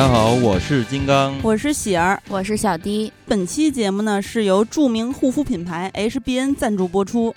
[0.00, 3.12] 大家好，我是金刚，我是喜儿，我是小迪。
[3.26, 7.34] 本期节目呢是由著名护肤品牌 HBN 赞助播出。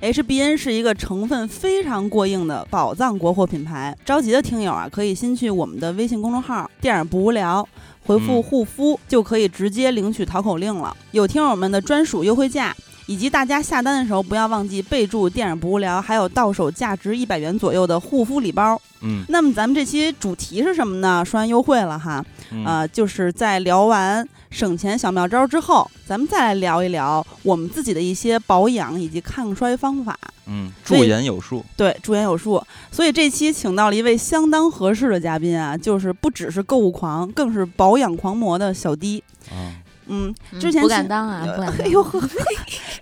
[0.00, 7.68] HBN 是一个成分非常过硬的宝藏国货品牌，着急的听友啊，可以先去我们的微信公众号“电影不无聊”，
[8.06, 10.96] 回复“护肤”就可以直接领取淘口令了。
[11.10, 12.74] 有听友们的专属优惠价，
[13.06, 18.80] 以及大家下单的时候不要忘记备注“电影不无聊”，还有到手价值一百元左右的护肤礼包。
[19.00, 21.24] 嗯，那么咱们这期主题是什么呢？
[21.24, 30.18] 说完优惠了哈，嗯呃，就是在聊完省钱小妙招之后，咱们再来聊一聊我们自己的一些保养以及抗衰方法。
[30.46, 32.62] 嗯，驻颜有术，对，驻颜有术。
[32.90, 39.22] 所以这期请到了一位相当合适的嘉宾啊，就是不只是购物狂，更是保养狂魔的小迪。
[39.50, 39.74] 啊，嗯，
[40.06, 41.78] 嗯之前不敢当啊，不敢当。
[41.86, 42.20] 哎呦呵，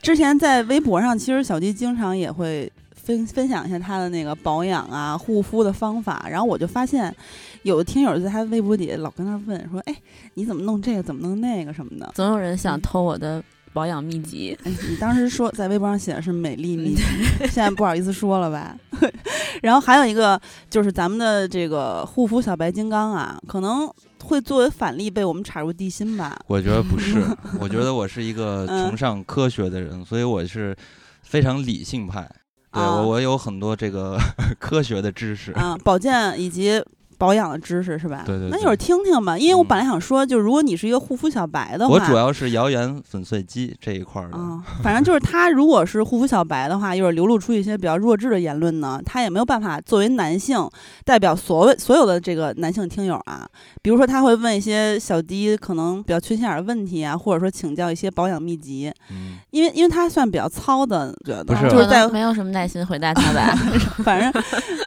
[0.02, 6.27] 之前在微博上，其实小鸡经常也会分分享一下他的那个保养啊、护肤的方法。
[6.30, 7.14] 然后我就发现，
[7.62, 9.97] 有的听友在他微博底下老跟他问说：“哎，
[10.34, 11.02] 你怎么弄这个？
[11.02, 14.56] 怎么弄那个什么的总有人想偷我的保养秘籍？”。
[14.64, 17.02] 哎，你当时说在微博上写的是美丽秘籍，
[17.41, 18.77] 现在不好意思说了吧？
[19.62, 23.88] 然后还有一个就是咱们的这个护肤小白金刚啊，可能
[24.25, 26.36] 会作为反例被我们插入地心吧。
[26.47, 27.22] 我觉得不是，
[27.61, 30.75] 我觉得我是一个嗯崇尚科学的人，所以我是
[31.22, 32.28] 非常理性派。
[32.72, 34.19] 对啊我，我有很多这个
[34.58, 35.53] 科学的知识。
[35.53, 36.83] 啊，保健以及
[37.19, 38.23] 保养的知识是吧？
[38.27, 39.67] 对对对那一会儿听听吧，因为我嗯。
[39.67, 44.37] 本来想说，就如果你是一个护肤小白的话，我主要是谣言粉碎机这一块儿的。
[44.37, 50.69] 啊，反正就是他如果是护肤小白的话，一会儿流露出一些比较弱智的言论呢，他也没有办法作为男性
[51.05, 53.47] 代表所谓所有的这个男性听友啊，
[53.83, 61.69] 比如说他会问一些小迪可能比较缺心眼儿的问题啊，或者说请教一些保养秘籍，嗯，因为因为他算比较糙的，觉得不是。
[61.69, 63.55] 就是在没有什么耐心回答他吧。
[64.05, 64.43] 反正，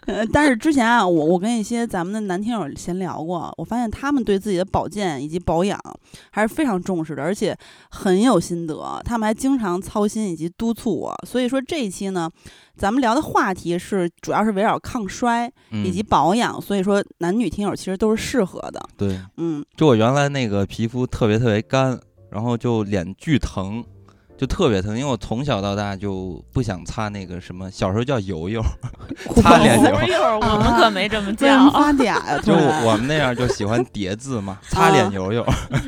[0.05, 5.79] 呃，但是之前啊，我我跟一些咱们的男听友闲聊过，我发现他们对自己的保健以及保养
[6.31, 7.57] 还是非常重视的，而且
[7.89, 9.01] 很有心得。
[9.05, 11.15] 他们还经常操心以及督促我。
[11.25, 12.29] 所以说这一期呢，
[12.75, 18.81] 咱们聊的话题是主要是围绕抗衰嗯以及保养，所以说男女听友其实都是适合的。
[18.97, 21.99] 对，嗯，就我原来那个皮肤特别特别干，
[22.31, 23.83] 然后就脸巨疼。
[24.37, 28.61] 就特别疼，因为我从小到大就不想擦那个什么，小时候叫油油，
[29.41, 31.69] 擦脸油油 我们可没这么叫。
[31.71, 32.39] 发嗲呀？
[32.43, 35.45] 就我们那样就喜欢叠字嘛， 擦脸油油。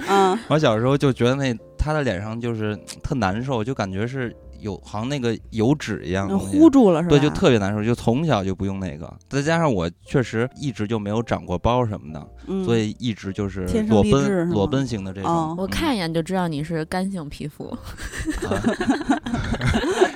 [0.07, 7.09] 嗯我小时候就觉得那他的脸上就是特难受，就感觉是有好像那个油脂一样的嗯，糊住了是吧？
[7.09, 15.31] 对，就特别难受，就从小就不用那个，再加上我确实一直就没有长过包什么的，嗯，所以一直就是天生裸奔裸奔型的这种。
[15.31, 17.79] 哦我看一眼就知道你是干性皮肤，啊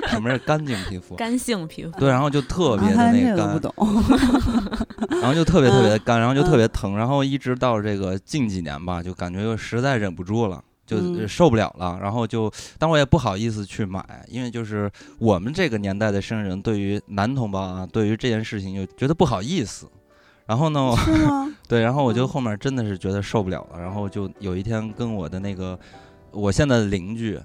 [0.09, 1.15] 什么是干净皮肤？
[1.17, 1.91] 干性皮肤。
[1.99, 3.73] 对，然后就特别的那个干，懂。
[5.21, 10.63] 然后就特别特别的干，然后就嗯特别疼，然后一直到这个近几年吧，就感觉又实在忍不住了。
[10.85, 19.87] 就嗯受不了了，然后就，但我也不好意思去买，因为就是我们这个年代的生人，对于男同胞啊，对于这件事情就觉得不好意思。
[20.45, 20.93] 然后呢，
[21.69, 25.79] 对，然后我就嗯后面真的是觉得受不了了，然后就有一天跟我的那个
[26.31, 27.39] 我现在的邻居，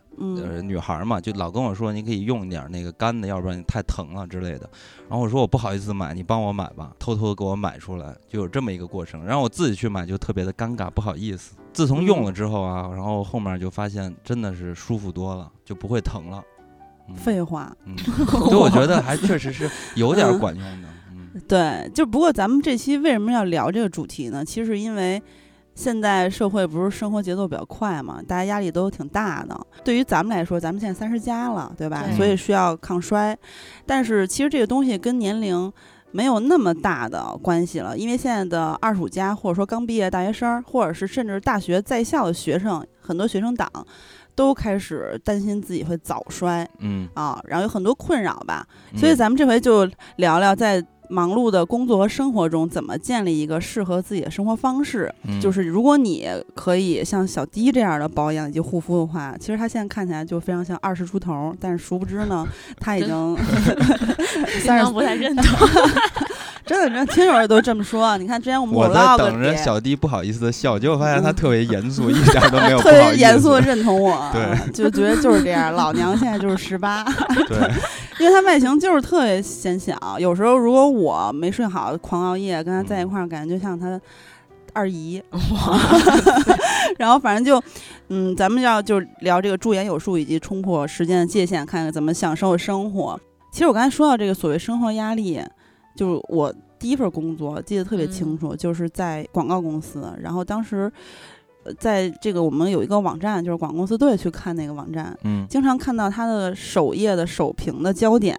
[0.65, 4.69] 女孩儿嘛，就老跟我说你可以用一点儿那个干的，要不然你太疼了之类的。
[5.09, 9.25] 然后我说我不好意思买，你帮我买吧，偷偷给我买出来，就有这么一个过程。
[9.25, 11.55] 然后我自己去买就特别的尴尬，不好意思。
[11.72, 16.42] 自从用了之后啊，然后后面就发现真的是舒服多了，就不会疼了。
[17.08, 17.74] 嗯废话。
[17.86, 20.88] 嗯，所以我觉得还确实是有点管用的。
[21.10, 24.44] 嗯对，就不过咱们这期为什么要聊这个主题呢？
[24.44, 25.22] 其实因为
[25.74, 29.58] 现在社会不是生活节奏比较快嘛，大家压力都挺大的。
[29.84, 32.02] 对于咱们来说，咱们现在三十加了，对吧？
[32.06, 33.34] 对所以需要抗衰，
[33.86, 35.72] 但是其实这个东西跟年龄。
[36.10, 43.70] 没有那么大的关系了，因为现在的二十五加，或者说刚毕业大学生，或者是甚至大学在校的学生，很多学生党
[44.34, 48.66] 都开始担心自己会早衰嗯，啊，然后有很多困扰吧。
[48.93, 55.12] 嗯所以咱们这回就聊聊在忙碌的工作和生活中，怎么建立一个适合自己的生活方式。
[55.25, 62.46] 嗯就是如果你可以像小迪这样的保养以及护肤的话，其实他现在看起来就非常像二十出头，但是殊不知呢，
[62.78, 65.44] 他已经经三十不太认同。
[66.69, 68.19] 真的，真的听友也都这么说。
[68.19, 72.91] 你看之前我们我在等着小弟不好意思的笑，结果发现他嗯特别严肃，一点儿都没有 不特。
[72.91, 75.73] 别严肃的认同我，对，就觉得就是这样。
[75.75, 77.03] 老娘现在就是十八，
[77.49, 77.56] 对，
[78.20, 79.97] 因为他外形就是特别显小。
[80.19, 83.99] 有时候如果我没睡好，狂熬夜，跟他在一块儿，感觉就像他
[84.75, 85.23] 二姨。
[86.99, 87.62] 然后反正就，
[88.09, 93.19] 嗯，咱们要就聊这个驻颜有术以及冲破时间的界限，看看怎么享受生活。
[93.50, 95.41] 其实我刚才说到这个所谓生活压力，
[95.98, 100.90] 就是我第一份工作记得特别清楚，就是在广告公司，然后当时。
[101.64, 105.44] 呃在这个我们有一个网站，就是广告公司都会去看那个网站，嗯。
[105.50, 108.38] 经常看到它的首页的首屏的焦点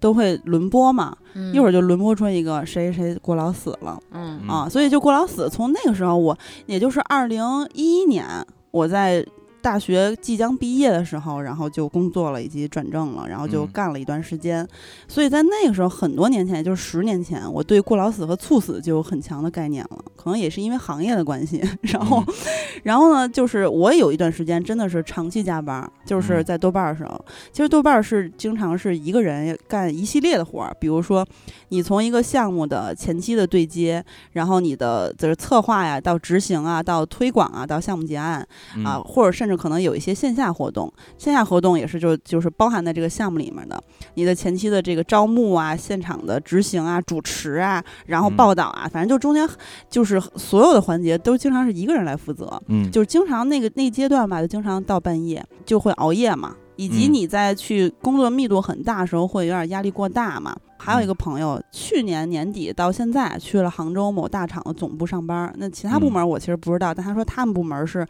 [0.00, 1.54] 都会轮播嘛，嗯。
[1.54, 4.48] 一会儿就轮播出一个谁谁谁过劳死了，嗯嗯。
[4.50, 6.36] 啊，所以就过劳死，从那个时候我
[6.66, 7.42] 也就是二零
[7.74, 8.26] 一一年，
[8.72, 9.24] 我在
[9.68, 14.66] 大学即将毕业的时候，然后就工作了以及转正了，然后就嗯干了一段时间。
[15.06, 19.98] 所以在那个时候，很多年前，也就是十年前，我对过劳死和猝死就有很强的概念了。
[20.16, 22.34] 可能也是因为行业的关系， 然后，嗯
[22.84, 27.22] 然后呢，就是我有一段时间真的是长期加班，就是嗯在豆瓣儿的时候，
[27.52, 31.26] 其实豆瓣儿是经常是一个人干一系列的活儿，比如说
[31.68, 43.82] 你从一个项目的前期的对接，然后你的就是策划呀，到执行啊，到推广啊，到项目结案嗯啊，或者甚至可能有一些线下活动，线下活动也是就就是包含在这个项目里面的。
[44.14, 49.46] 你的前期的这个招募啊、现场的执行啊、主持啊，然后嗯报道啊，反正就中间
[49.90, 52.48] 就是所有的环节都经常是一个人来负责。
[52.68, 60.56] 嗯就是经常那个那阶段吧，就经常到半夜就会熬夜嘛，以及嗯你在去工作密度很大的时候会有点压力过大嘛。
[60.80, 68.06] 还有一个朋友，去年年底到现在去了杭州某大厂的总部上班，那其他部嗯门我其实不知道，但他说他们部门是。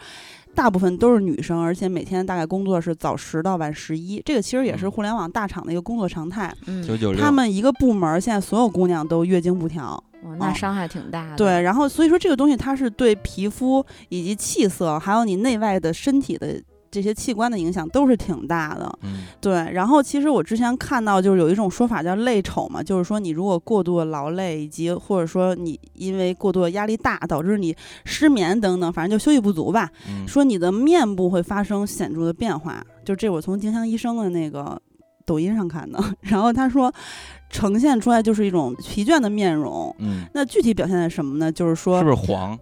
[0.55, 6.53] 大部分都是女生，而且每天大概工作是早十到晚十一，这个其实也是嗯互联网大厂的一个工作常态。
[6.67, 11.37] 嗯九九六，他们一个部门现在所有姑娘都月经不调，哇那伤害挺大的。
[11.37, 18.99] 对，然后所以说这个东西它是对皮肤以及气色，还有你内外的身体的这些器官的影响都是挺大的。
[19.03, 27.75] 嗯对，然后其实我之前看到就是有一种说法叫累丑嘛，就是说你如果过度的劳累，以及或者说你因为过度的压力大导致你
[28.05, 32.85] 失眠等等，反正就休息不足吧，嗯说你的面部会发生显著的变化。
[33.05, 34.81] 就这我从丁香医生的那个
[35.25, 36.93] 抖音上看的， 然后他说
[37.49, 39.95] 呈现出来就是一种疲倦的面容。
[39.99, 41.51] 嗯，那具体表现在什么呢？
[41.51, 42.59] 就是说，是不是黄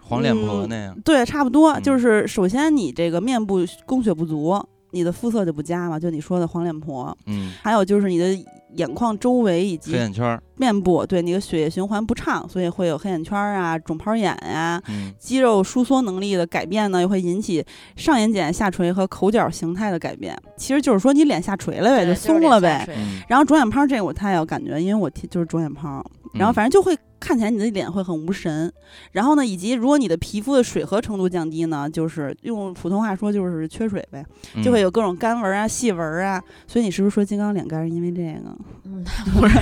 [0.00, 0.98] 黄脸婆嗯那样？
[1.04, 4.60] 对，差不多，嗯就是首先你这个面部供血不足，
[4.92, 7.16] 你的肤色就不佳嘛，就你说的黄脸婆。
[7.26, 8.36] 嗯，还有就是你的
[8.74, 17.64] 眼眶周围以黑及眼圈，面部，对你的血液循环不畅，所以会有黑眼圈啊、肿泡眼呀、嗯肌肉收缩能力的改变呢，又会引起
[17.96, 20.36] 上眼睑下垂和口角形态的改变。
[20.56, 22.84] 其实就是说你脸下垂了呗，就松了呗。
[22.86, 26.04] 就是嗯，然后肿眼泡这个我太有感觉，因为我就是肿眼泡，
[26.34, 28.72] 然后嗯反正就会看起来你的脸会很无神。
[29.12, 34.24] 然后呢，以及如果你的皮肤的水合程度降低呢，就是用普通话说就是缺水呗，
[34.54, 36.42] 嗯就会有各种干纹啊、细纹啊。
[36.66, 38.56] 所以你是不是说金刚脸干是因为这个？
[38.84, 39.04] 嗯，
[39.34, 39.58] 不是，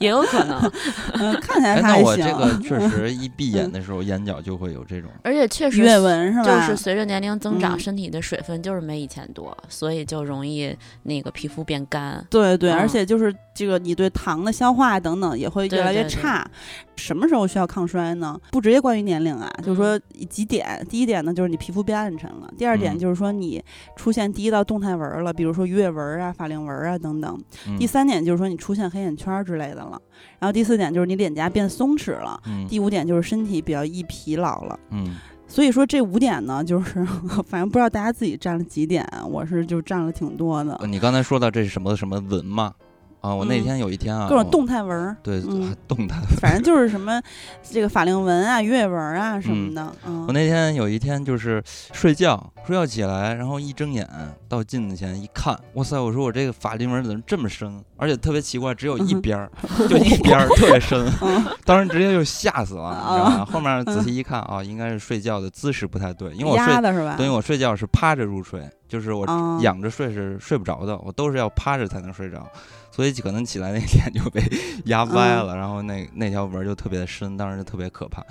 [0.00, 0.60] 也有可能。
[1.14, 2.02] 嗯，看起来还行。
[2.02, 5.10] 那我这个确实 一闭眼的时候，眼角就会有这种。
[5.24, 6.66] 而且确实 鱼尾纹是吧？
[6.66, 12.24] 就是随着年龄增长，嗯身体的水分就是没以前多，所以就容易那个皮肤变干。
[12.30, 16.48] 对对，嗯而且就是这个你对糖的消化等等也会越来越对对差。
[16.96, 18.38] 什么时候需要抗衰呢？
[18.50, 19.98] 不直接关于年龄啊，就是说
[20.28, 20.84] 几点。
[20.88, 23.62] 第一点呢，就是你皮肤变暗沉了；第二点嗯就是说你
[23.96, 27.38] 出现第一道动态纹儿了，比如说鱼尾纹儿啊、法令纹儿啊等等。
[27.66, 30.00] 嗯第三点就是说你出现黑眼圈儿之类的了。
[30.38, 32.40] 然后第四点就是你脸颊变松弛了。
[32.46, 34.78] 嗯第五点就是身体比较易疲劳了。
[34.90, 35.16] 嗯
[35.48, 37.04] 所以说这五点呢，就是
[37.46, 42.72] 反正不知道大家自己占了几点，我是就占了挺多的，呃你刚才说到这是什么什么纹嘛？
[43.22, 45.16] 啊，我那嗯天有一天啊，各种动态纹儿。
[45.22, 45.40] 对
[45.88, 46.20] 动态。
[46.40, 47.20] 反正就是什么
[47.62, 51.62] 这个法令纹啊、鱼尾纹啊什么的，嗯，我那天有一天就是
[51.92, 54.06] 睡觉，睡觉起来，然后一睁眼
[54.48, 55.98] 到镜子前一看，哇塞！
[55.98, 59.50] 我说我这个法令纹怎么这么深，而且特别奇怪，只有一边儿，
[59.88, 61.08] 就一边儿 特别深。
[61.22, 63.44] 嗯 当时直接就吓死了，你知道啊吗？
[63.44, 67.14] 后面仔细一看啊，应该是睡觉的姿势不太对，因为我睡压，的是吧？
[67.16, 72.46] 等于我睡觉是趴着入睡，就是我啊仰着睡是睡不着的，我都是要趴着才能睡着，
[72.90, 74.42] 所以可能起来那天就被
[74.84, 78.22] 压歪啊了，然后那那条纹就特别的深，当时就特别可怕。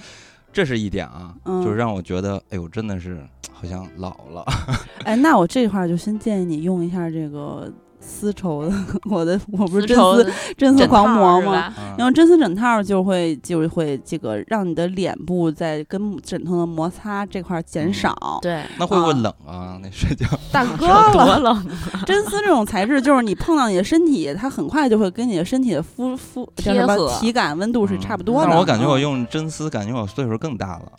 [0.53, 4.45] 这是一点啊，嗯就是让我觉得，哎呦，真的是好像老了。
[5.03, 8.73] 哎，那我这块儿就先建议你用一下这个丝绸的，
[9.09, 11.69] 我的我不是真丝真丝狂魔吗？
[11.69, 11.73] 是吧？
[11.77, 18.39] 嗯用真丝枕套就会就会这个让你的脸部在跟枕头的摩擦这块儿减嗯少。
[18.41, 19.77] 对，那会不会啊冷啊？
[19.81, 20.25] 那睡觉？
[20.51, 21.67] 大 哥有多了，冷？
[22.05, 28.45] 真丝这种材质就是你碰到你的身体，它很快就会跟你的身体的肤肤叫什么贴合体感温度是差不多的。
[28.47, 30.91] 但是我感觉我嗯用真丝，感觉我岁数更大了。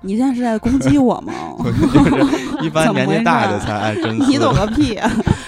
[0.00, 1.32] 你现在是在攻击我吗？
[1.92, 4.26] 就是一般年纪大的才爱真丝。
[4.30, 4.94] 你懂个屁！
[4.94, 5.00] 你没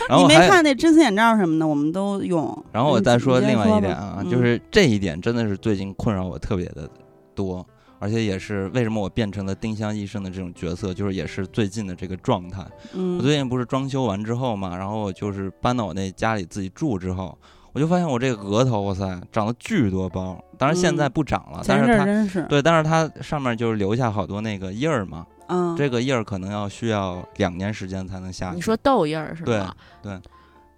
[0.09, 2.65] 然后还看那真丝眼罩什么的，我们都用。
[2.73, 6.89] 然后我再说另外一点啊，嗯就是这一点真的是最近困扰我特别的
[7.35, 7.65] 多，
[7.99, 12.67] 而且也是为什么我变成了丁香医生的这种角色，就是也是最近的这个状态。
[12.95, 17.37] 嗯我最近不是装修完之后嘛，然后我就是搬到我那家里自己住之后，
[17.73, 20.39] 我就发现我这个额头，哇塞，长了巨多包。
[20.57, 25.27] 当然现在嗯不长了，前但是它对，但是它上面就是留下好多那个印儿嘛。
[25.51, 28.57] 嗯，这个印儿可能要需要两年时间才能下去。
[28.57, 30.21] 你说痘印儿是吧对吗？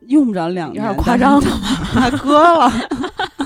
[0.07, 1.47] 用不着两有点，夸张了
[1.95, 2.73] 大 割了，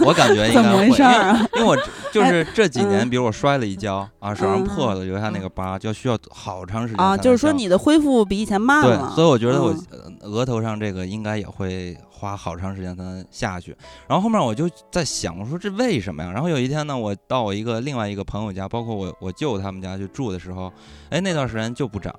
[0.04, 1.48] 我感觉应怎么该会，回事儿啊？
[1.56, 1.76] 因为因为我
[2.12, 9.74] 就是这几年，嗯比如我摔了一跤啊，手上嗯破了，留下那个疤，就需要好长时间啊，才就是说你的恢复比以前慢对了，，所以我觉得我
[10.22, 13.76] 额头上这个应该也会花好长时间才能下去。
[14.06, 16.30] 然后后面我就在想，我说这为什么呀？
[16.30, 20.72] 然后有一天呢，我到我一个另外一个朋友家，包括我我舅他们家去住的时候，
[21.10, 22.14] 哎，那段时间就不长。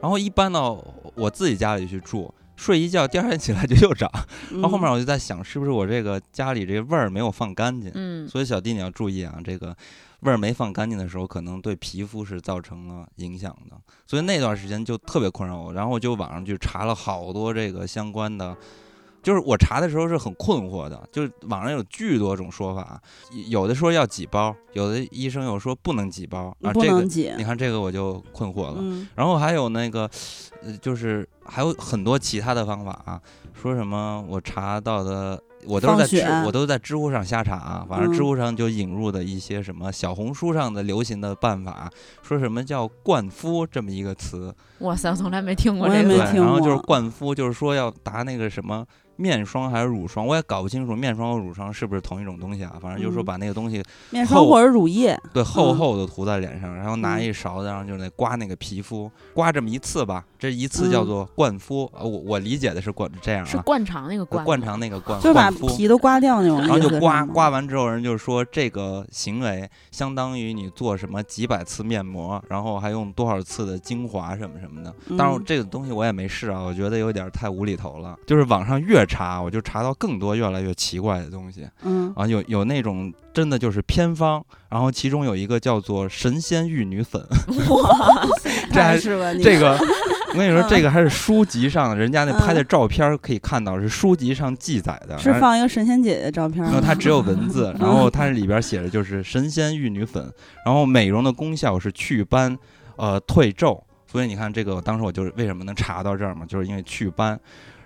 [0.00, 0.82] 然后一搬到
[1.14, 4.06] 我自己家里去住，睡一觉，第二天起来就又长。
[4.50, 7.90] 然后后面嗯我就在想，是不是我这个家里这个味儿没有放干净？
[7.94, 9.74] 嗯，所以小弟你要注意啊，这个
[10.20, 13.76] 味儿没放干净的时候，可能对皮肤是造成了影响的。
[14.06, 18.54] 所以那段时间就特别困扰我，然后我就网上去查了好多这个相关的。
[19.22, 23.00] 就是我查的时候是很困惑的，就是网上有巨多种说法，
[23.48, 26.72] 有的说要几包，有的医生又说不能几包啊。
[26.72, 28.76] 不这个你，看这个我就困惑了。
[28.78, 30.08] 嗯然后还有那个，
[30.62, 33.20] 呃，就是还有很多其他的方法啊，
[33.52, 41.90] 说什么我查到的，我都是在知我都是在知乎上瞎查啊，反正知嗯乎上就引入的一些什么小红书上的流行的办法，
[42.22, 46.16] 说什么叫灌肤这么一个词，哇塞，我从来没听过这个。
[46.16, 48.86] 然后就是灌肤，就是说要打那个什么。
[49.20, 52.76] 面霜还是乳霜，我也搞不清楚面霜和乳霜是不是同一种东西啊。
[52.80, 61.90] 反正就是说嗯把那个东西面霜厚或者乳液，对，厚嗯厚的涂在脸上，然后拿嗯一勺子，然后就那刮那个皮肤，刮这么一次吧，这一次叫嗯做灌肤。
[61.94, 65.66] 呃，我我理解的是灌这样啊，是灌肠那个呃灌，灌肠那个灌，就把灌肤。
[65.76, 74.94] 皮都刮掉那种，然后就刮刮完之后，人就说这个行为相当于你做什么几百次面膜，然后还用多少次的精华什么什么的。
[75.16, 78.16] 当然嗯这个东西我也没试啊，我觉得有点太无厘头了。
[78.26, 81.68] 就是网上越查，我就查到更多越来越奇怪的东西。
[81.82, 82.12] 嗯。
[82.14, 87.20] 啊，有有那种真的就是偏方，然后其中有一个叫做神仙玉女粉，
[87.68, 88.26] 哇，
[88.72, 89.42] 这还是吧你。
[89.42, 89.76] 这个
[90.32, 100.32] 我跟你说，嗯 这个还是书籍上人家那拍的嗯照片可以看到是书籍上记载的，是放一个神仙姐姐照片吗，然后它只有文字， 然嗯后它里边写的就是神仙玉女粉，
[100.64, 102.56] 然后美容的功效是祛斑，
[102.96, 107.38] 呃退皱，所以你看这个，当时我就是为什么能查到这儿嘛，就是因为祛斑，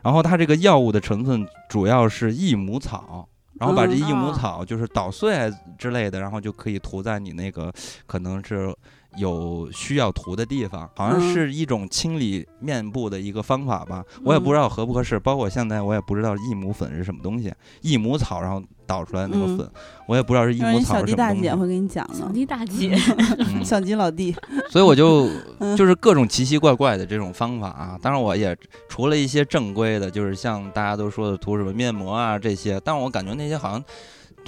[0.04, 3.28] 然后它这个药物的成分主要是益母草。
[3.56, 7.72] 然后把这嗯益母哦草就是捣碎啊之类的，然后就可以涂在你那个
[8.04, 8.74] 可能是
[9.16, 14.04] 有需要涂的地方，好像嗯是一种清理面部的一个方法吧。
[14.24, 19.70] 我也不知道合不合适，包括现在我也不知道益母粉是什么东西，益母草然后捣出来那个嗯粉，
[20.06, 21.62] 我也不知道是益母草是弟大姐什么东西。
[21.62, 22.96] 会给你讲小的，弟大姐，
[23.38, 24.34] 嗯 小吉老弟，
[24.70, 25.28] 所以我就
[25.58, 27.98] 嗯就是各种奇奇怪怪的这种方法啊。
[28.02, 28.56] 当然，我也
[28.88, 33.84] 除了一些正规的，就是像大家都说的涂什么面膜啊这些，但我感觉那些好像都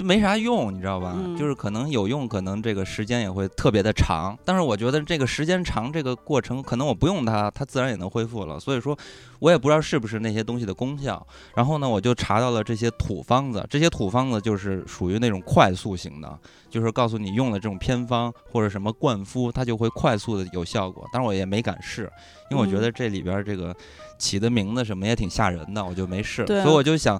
[0.03, 1.13] 没啥用，你知道吧？
[1.15, 4.37] 嗯就是可能有用，可能这个时间也会特别的长。
[4.45, 8.59] 但是我觉得这个时间长，这个过程可能我不用它，它自然也能恢复了。
[8.59, 8.97] 所以说，
[9.39, 11.25] 我也不知道是不是那些东西的功效。
[11.55, 16.39] 然后呢，我就查到了这些土方子，这些土方子就是属于那种快速型的，
[16.69, 21.07] 就是告诉你用了这种偏方或者什么灌肤，它就会快速的有效果。
[21.11, 22.11] 但是我也没敢试，
[22.49, 23.75] 因为我觉嗯得这里边这个
[24.17, 26.45] 起的名字什么也挺吓人的，我就没试。
[26.45, 27.19] 所以我就想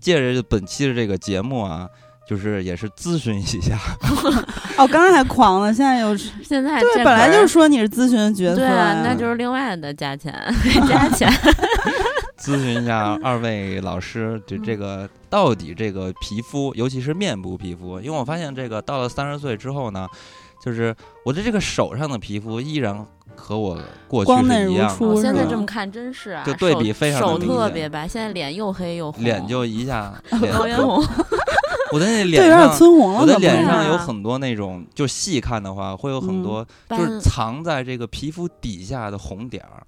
[0.00, 1.88] 借着本期的这个节目啊。
[2.28, 3.78] 就是也是咨询一下，
[4.76, 10.32] 哦，刚刚还狂了，现在又是， 现在对本来就是说你是咨询角色对啊，那就是另外的价钱，
[10.86, 11.26] 加钱。
[12.38, 20.06] 咨询一下二位老师，就这个到底这个皮肤，尤其是面部皮肤，因为我发现这个到了三十岁之后呢，
[20.62, 20.94] 就是
[21.24, 23.04] 我的这个手上的皮肤依然
[23.38, 23.78] 和我
[24.08, 31.02] 过去光嫩如是一样的，我现在这么看真是啊，就对比非常的手明显特别白，现在脸又黑又红，脸就一下 脸，高原红。
[31.90, 32.76] 我的那对，有点脸上。
[32.76, 39.86] 村红了，我的脸上有啊很多那种，就细看的话，会有很嗯多，就是藏在这个皮肤底下的红点儿，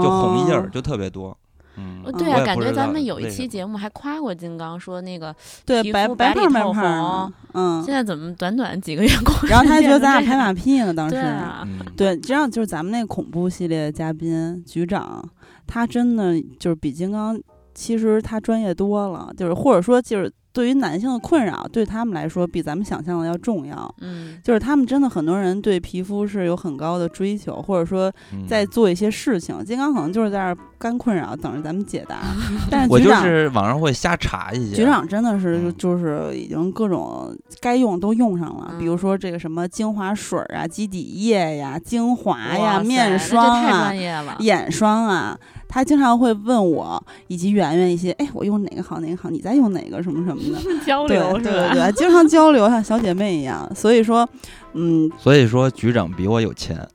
[0.00, 1.36] 就就红印儿，就特别多。
[1.76, 7.82] 嗯，哦对啊，感觉咱们有一期节目还夸过金刚，说那个对白白里透胖白胖红，嗯。
[7.84, 15.22] 现，在怎么短短几个月光，然后他还觉得咱俩拍马屁呢，当时对啊，嗯，对，这样就是咱们那个恐怖系列的嘉宾局长，
[15.66, 17.40] 他真的就是比金刚，
[17.74, 23.94] 其实他专业多了，就是或者说就是对于男性的困扰，对他们来说比咱们想象的要重要。
[24.00, 29.64] 嗯，就是他们真的很多人对皮肤是有很高的追求，或者说嗯在做一些事情。
[29.64, 32.18] 金刚可能就是在这儿干困扰，等着咱们解答。
[32.70, 34.76] 但是我就局长，是网上会瞎查一些。
[34.76, 43.92] 局长真的是嗯就是已经各种该用都用上了，比如嗯说这个什么精华水啊、基底液呀、精华呀、面霜啊
[44.38, 45.38] 眼霜啊，
[45.72, 51.72] 他经常会问我以及圆圆一些，哎，我用哪个好，哪个好，你在用哪个什么什么的， 交对流是吧？
[51.72, 53.66] 对对，经常交流，像小姐妹一样。
[53.74, 54.28] 所以说，
[54.74, 56.86] 嗯，所以说局长比我有钱，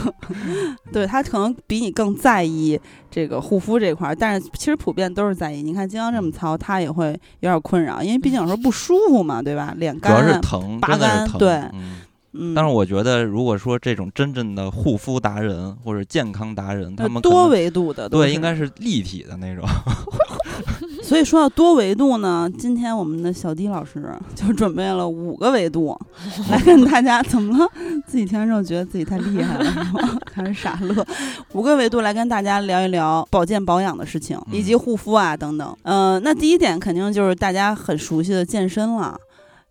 [0.92, 2.78] 对他可能比你更在意
[3.10, 5.62] 这个护肤这块儿，但是其实普遍都是在意。
[5.62, 7.06] 你看金刚这么糙，他也会
[7.40, 9.72] 有点困扰，因为毕竟有时候不舒服嘛，对吧？
[9.78, 11.32] 脸主要是疼，拔真的是疼。
[11.32, 11.96] 干对嗯。
[12.34, 19.64] 嗯，但是我觉得，如果说这种真正的护肤达人或者健康达人，他们多维度的，对应该是立体的那种。
[21.02, 25.96] 所以说到多维度呢，今天我们的小迪老师就准备了五个维度
[26.50, 27.70] 来跟大家怎么了？
[28.06, 30.18] 自己听完之后觉得自己太厉害了，是吗？
[30.26, 31.06] 开始傻乐。
[31.52, 35.76] 五个维度来跟大家聊一聊保健保养的事情，以及护肤啊等等。
[35.82, 39.16] 嗯、那第一点肯定就是大家很熟悉的健身了，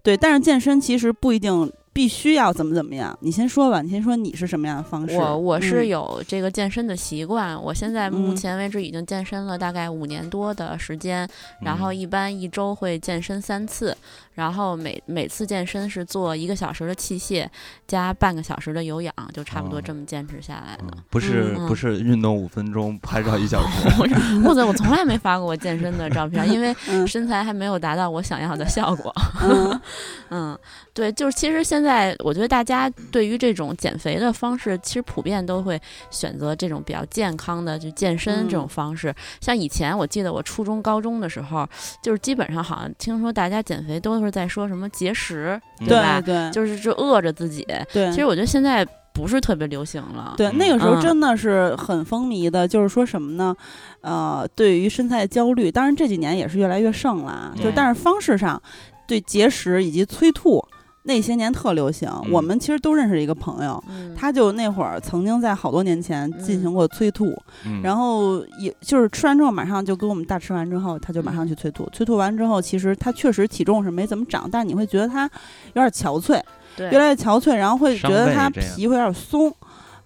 [0.03, 0.15] 对。
[0.15, 3.15] 但是健身其实不一定必须要怎么怎么样。
[3.21, 5.15] 你先说吧，你先说你是什么样的方式？
[5.15, 11.27] 我我是嗯有这个健身的习惯，我现在目嗯前为止已经健身了大概五年多的时间，
[11.61, 13.95] 然后嗯一般一周会健身三次，
[14.33, 17.47] 然后每每次健身是做一个小时的器械
[17.87, 20.83] 加半个小时的有氧，就差不多哦这么坚持下来的。
[20.85, 23.89] 嗯不是嗯不是运动五分钟，拍照一小时。
[23.97, 29.13] 不是，或者我从来没发过我健身的照片， 因为嗯身材还没有达到我想要的效果。
[29.41, 29.81] 嗯
[30.29, 30.59] 嗯，
[30.93, 39.13] 对，就是其实现在我觉得大家对于这种减肥的方式，其实普遍都会选择这种比较健康的，就健身这种嗯方式。
[39.39, 41.67] 像以前我记得我初中、高中的时候，
[42.01, 46.21] 就是基本上好像听说大家减肥都是在说什么节食，对吧？
[46.21, 47.65] 对对就是就饿着自己。
[47.91, 48.09] 对。
[48.11, 50.33] 其实我觉得现在不是特别流行了。
[50.37, 53.55] 对，嗯那个时候嗯真的是很风靡的，就是说什么呢？
[54.01, 57.53] 呃，对于身材焦虑，当然这几年也是越来越盛了啊。
[57.55, 58.61] 就但是方式上，
[59.07, 60.65] 对节食以及催吐
[61.03, 62.09] 那些年特流行。
[62.31, 71.87] 我嗯们其实都认识一个朋友，嗯，他就那会儿曾经在好多年前进行过催吐，嗯然后也就是吃完之后马上就跟我们大吃完之后，他就马上去催吐。
[71.91, 75.29] 催吐完之后，其实他确实体重是没怎么长，但是你会觉得他
[75.73, 76.41] 有点憔悴。
[76.75, 79.53] 对越来越憔悴，然后会觉得他皮会有点松，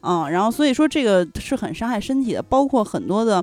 [0.01, 3.41] 嗯，然后所以说这个是很伤害身体的，包括很多的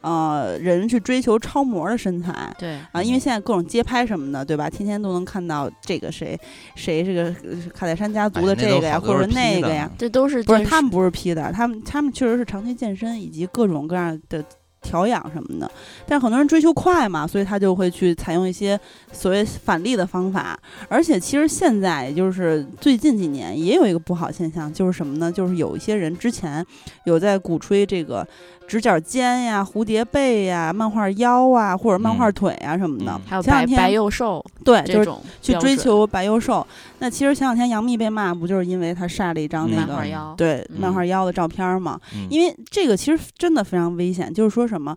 [0.00, 2.54] 呃人去追求超模的身材。
[2.58, 4.68] 对啊，因为现在各种街拍什么的，对吧？
[4.70, 6.38] 天天都能看到这个谁
[6.74, 14.44] 谁这个呃卡戴珊家族的这个呀，或者那个呀，这都是不是他们不是 P 的，他们他们确实是长期健身以及各种各样的
[14.82, 15.68] 调养什么的。
[16.06, 18.78] 但很多人追求快嘛，所以他就会去采用一些
[19.10, 20.58] 所谓反例的方法。
[20.88, 25.32] 而且其实现在，也就是最近几年，也有一个不好现象，就是什么呢？
[25.32, 26.64] 就是有一些人之前
[27.04, 28.26] 有在鼓吹这个
[28.66, 33.12] 直角肩呀、蝴蝶背呀、漫画腰啊，或者漫画嗯腿啊什么的。
[33.12, 36.66] 嗯还有前两天白白幼瘦对，就是去追求白幼瘦。
[36.98, 40.34] 那其实前两天杨幂被骂，不就是因为她晒了一张那嗯漫个、画腰。
[40.36, 42.00] 对嗯漫画腰的照片吗？
[42.14, 44.96] 嗯因为这个其实真的非常危险，就是说什么？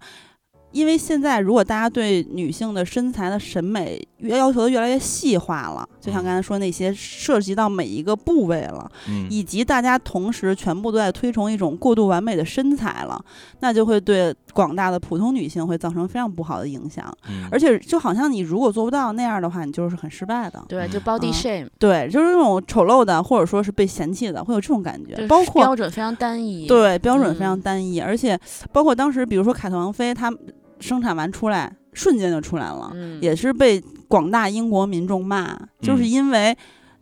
[0.72, 13.24] 因为现在如果大家对女性的身材的审美越要求的越来越细化了，就像嗯刚才说那些涉及到每一个部位了，嗯以及大家同时全部都在推崇一种过度完美的身材了，
[13.62, 17.12] 那就会对广大的普通女性会造成非常不好的影响。
[17.30, 20.64] 嗯而且就好像你如果做不到那样的话，你就是很失败的。
[20.68, 25.28] 对，就嗯 body 嗯 shame，、对，就是那种丑陋的，或者说是被嫌弃的，会有这种感觉就。
[25.28, 26.68] 包括标准非常单一。
[26.68, 28.40] 对，标准非常嗯单一，而且
[28.72, 30.32] 包括当时，比如说凯特王妃，她
[30.80, 36.58] 生产完出来，瞬间就出来了，嗯，也是被广大英国民众骂，就是嗯因为。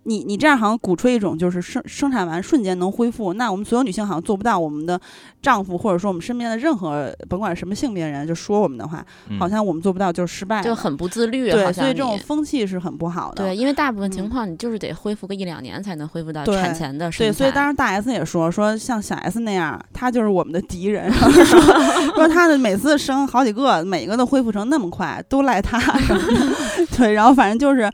[0.07, 4.57] 你你这样好像鼓吹一种就是生生产完瞬间能恢复，那我们所有女性好像做不到。
[4.57, 4.99] 我们的
[5.41, 11.51] 丈夫或者说我们身边的任何甭管什么性别人，就说我们的话，嗯好像我们做不到就是失败的，就很不自律。
[11.51, 13.43] 对，所以这种风气是很不好的。
[13.43, 21.59] 对，因为大部分嗯情况你就是得恢复个一两年才能恢复到对产前的身对，所以当时大 S 也说说像小 S 那样，她就是我们的敌人， 然后说
[22.15, 26.55] 说她的每次生好几个，每个都恢复成那么快，都赖她什么的。
[26.97, 27.91] 对，然后反正就是。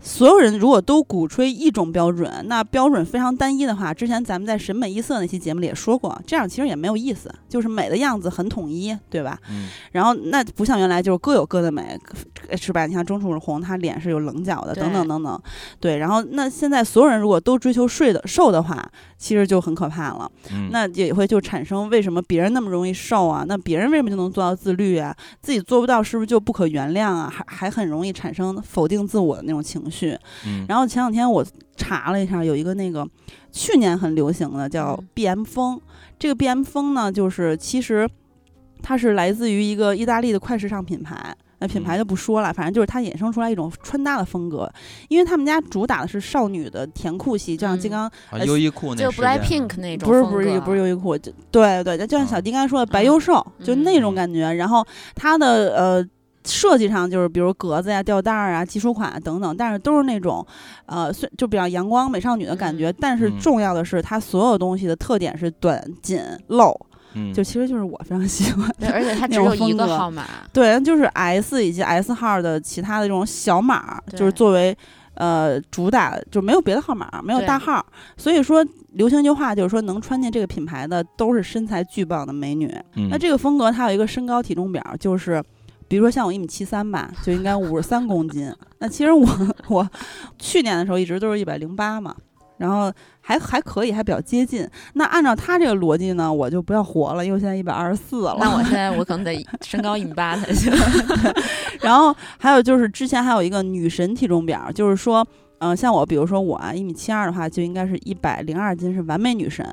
[0.00, 9.38] 所有人如果都鼓吹一种标准，那标准非常单一的话，之前咱们在审美一色那期节目里也说过，这样其实也没有意思，就是美的样子很统一，对吧？
[9.50, 11.98] 嗯然后那不像原来就是各有各的美，
[12.56, 12.86] 是吧？
[12.86, 15.42] 你像钟楚红，她脸是有棱角的，等等等等。
[15.80, 20.30] 对，然后那现在所有人如果都追求睡的瘦的话，其实就很可怕了。
[20.52, 23.44] 嗯那也会就产生为什么别人那么容易瘦啊？
[23.48, 25.14] 那别人为什么就能做到自律啊？
[25.42, 27.32] 自己做不到是不是就不可原谅啊？
[27.34, 29.87] 还还很容易产生否定自我的那种情绪。
[30.46, 30.64] 嗯。
[30.68, 31.44] 然后前两天我
[31.76, 33.06] 查了一下，有一个那个
[33.50, 35.08] 去年很流行的叫嗯。
[35.14, 35.80] BM 风，
[36.18, 38.08] 这个 BM 风呢，就是其实
[38.82, 41.34] 它是来自于一个意大利的快时尚品牌。
[41.60, 44.72] 那品牌就不说了，反正就是它衍生出来一种穿搭的风格，
[45.08, 53.06] 因为他们家主打的是少女的甜酷系，就像金刚、啊优衣库那就时间 Blackpink 那种不是不是不是优衣库，就对对，就像小迪刚才说的白嗯。
[53.06, 54.14] 幼瘦，就那种嗯。
[54.14, 54.52] 感觉。
[54.52, 56.08] 然后它的呃
[56.48, 60.44] 设计上就是比如格子呀、吊带儿啊、基础款啊等等，但是都是那种
[60.86, 62.90] 呃虽就比较阳光美少女的感觉。
[62.90, 66.74] 嗯但是嗯重要的是，它所有东西的特点是短紧露，
[67.14, 68.68] 嗯，就其实就是我非常喜欢。
[68.78, 74.76] 对，而且它那种只有一风格个号码，对，就是 S 以及 S 号的其他的这种小码儿，就是作为
[75.14, 77.84] 呃主打，就没有别的号码儿，没有大号儿。
[78.16, 82.74] 所以说，流行一句话就是说，能穿进这个品牌的都是身材巨棒的美女。
[82.94, 85.42] 嗯那这个风格它有一个身高体重表，就是。
[85.88, 88.54] 比如说像我一米七三吧，就应该五十三公斤。
[88.78, 89.26] 那其实我
[89.68, 89.88] 我
[90.38, 92.14] 去年的时候一直都是一百零八嘛，
[92.58, 94.68] 然后还还可以，还比较接近。
[94.92, 98.36] 那按照他这个逻辑呢，我就不要活了，因为我现在一百二十四了。
[98.38, 100.72] 那我现在 我可能得身高一米八才行。
[101.80, 105.26] 然后还有就是之前还有一个女神体重表，就是说，
[105.60, 109.64] 嗯、像我，比如说我啊一米七二的话，就应该是一百零二斤是完美女神；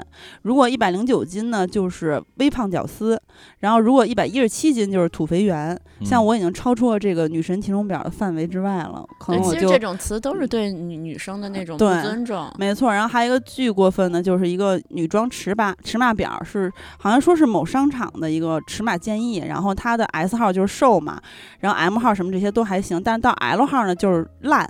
[0.41, 3.15] 如果一百零九斤呢，就是微胖屌丝；
[3.59, 5.79] 然后如果一百一十七斤就是土肥圆。
[6.03, 12.51] 像嗯我已经超出了这个女神体重表的范围之外了，可，能我就其实这种词都是对女女生的那种不尊重。
[12.57, 21.17] 没错，然后还有一个巨过分的，就是一个女装尺码尺码表是好像说是某商场的一个尺码建议，然后它的 S 号就是瘦嘛，
[21.59, 24.69] 然后 M 号什么这些都还行，但是到 L 号呢就是烂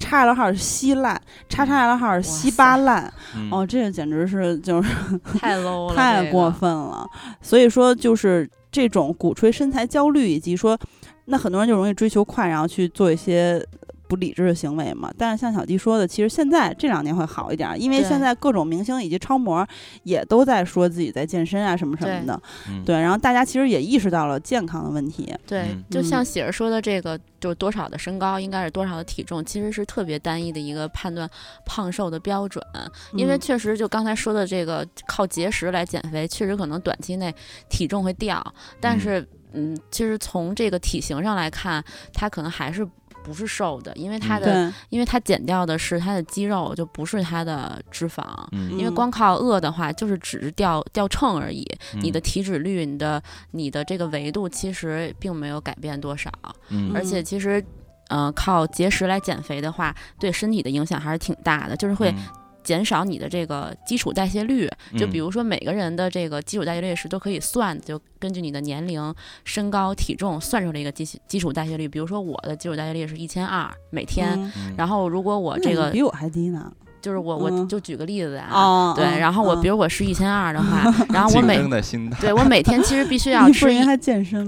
[0.00, 4.90] ，XL 号是稀烂叉叉 L 号是稀巴烂，嗯哦，这个简直是就是
[5.38, 7.08] 太 low 了，太过分了。
[7.40, 10.78] 所以说就是这种鼓吹身材焦虑，以及说
[11.26, 13.64] 那很多人就容易追求快，然后去做一些。
[14.08, 19.66] 不理智的行为嘛，但是像小迪说的，其实现在这两年会好一点，因为现在各种明星以及超模
[20.04, 22.84] 也都在说自己在健身啊什么什么的，嗯。
[22.84, 26.04] 对，然后大家其实也意识到了健康的问题，对嗯，就嗯。
[26.04, 31.28] 像喜儿说的这个，就是多少的身高应该是多少的体重，其实是特别单一的一个判断
[31.64, 32.64] 胖瘦的标准。
[33.14, 33.40] 因为嗯。
[33.40, 37.34] 确实就刚才说的这个靠节食来减肥，确实可能短期内
[37.68, 38.42] 体重会掉，
[38.80, 39.00] 但嗯。
[39.00, 42.86] 是嗯，其实从这个体型上来看，它可能还是。
[43.26, 48.22] 不是瘦的，因为它嗯的，对，因为它减掉的是它的肌肉，就不是它的脂肪。
[48.52, 51.66] 嗯因为嗯光靠饿的话，就是只是掉掉秤而已。
[52.00, 56.30] 你的嗯体脂率、你的你的这个维度，其实并没有改变多少。
[56.68, 57.62] 嗯而且其实，
[58.08, 62.16] 呃，靠节食来减肥的话，对身体的影响还是挺大的，就是会嗯
[62.66, 64.68] 减少你的这个基础代谢率。
[64.98, 71.86] 就比嗯如说每个人的这个基础代谢率是都可以算，就根据你的年龄、身高、体重算出来一个基基础代谢率。
[71.88, 74.52] 比如说我的基础代谢率是一千二每天。
[74.76, 80.82] 然后，如果我这个比我还低呢，就是我，我嗯就举个例子啊，哦，对，嗯然后我嗯比如我是一千二的话，
[81.12, 83.66] 然后我每争的心，对我每天其实必须要吃？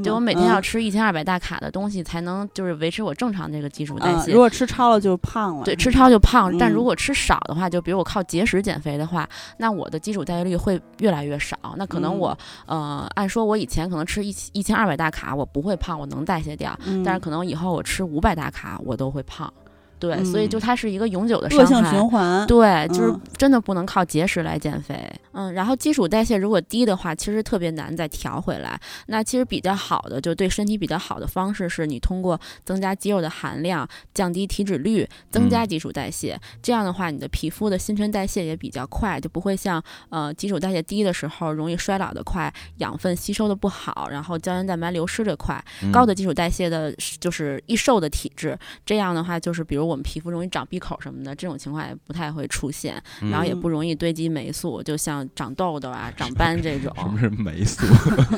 [0.03, 4.33] 对我每天要嗯吃一千二百大卡的东西，才能就是维持我正常这个基础代谢。
[4.33, 11.57] 嗯如果吃超了就胖了，对，吃超就胖，但嗯如果吃少的话，就比如我靠节食减肥的话，那我的基础代谢率会越来越少。
[11.77, 19.53] 那可能嗯我、呃，按说我以前可能吃一一千二百大卡，我不会胖，我能代谢掉，嗯，但是可能以后我吃五百大卡，我都会胖。
[19.99, 21.79] 对，所以就嗯它是一个永久的恶性。
[21.89, 25.11] 循环，对，就是嗯真的不能靠节食来减肥。
[25.33, 28.79] 嗯，然后基础代谢如果低的话，其实特别难再调回来。
[29.07, 36.39] 那其实比较好的，就对身体比较好的方式是你通过增加肌肉的含量，降低体脂率，增加嗯基础代谢。
[36.61, 45.63] 这样的话，你的皮肤的新陈代谢也比较快，就不会像呃基础代谢低的时候容易衰老的快，养分吸收的不好，然后胶原蛋白流失的快。
[45.83, 57.85] 嗯高的基础代谢的，就是易瘦的体质，这样的话，就是比如我们皮肤容易长闭口什么的，这种情况也不太会出现，嗯然后也嗯不容易堆积霉素，就像长痘痘啊、 长斑这种，什么是霉素？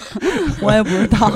[0.63, 1.31] 我也不知道，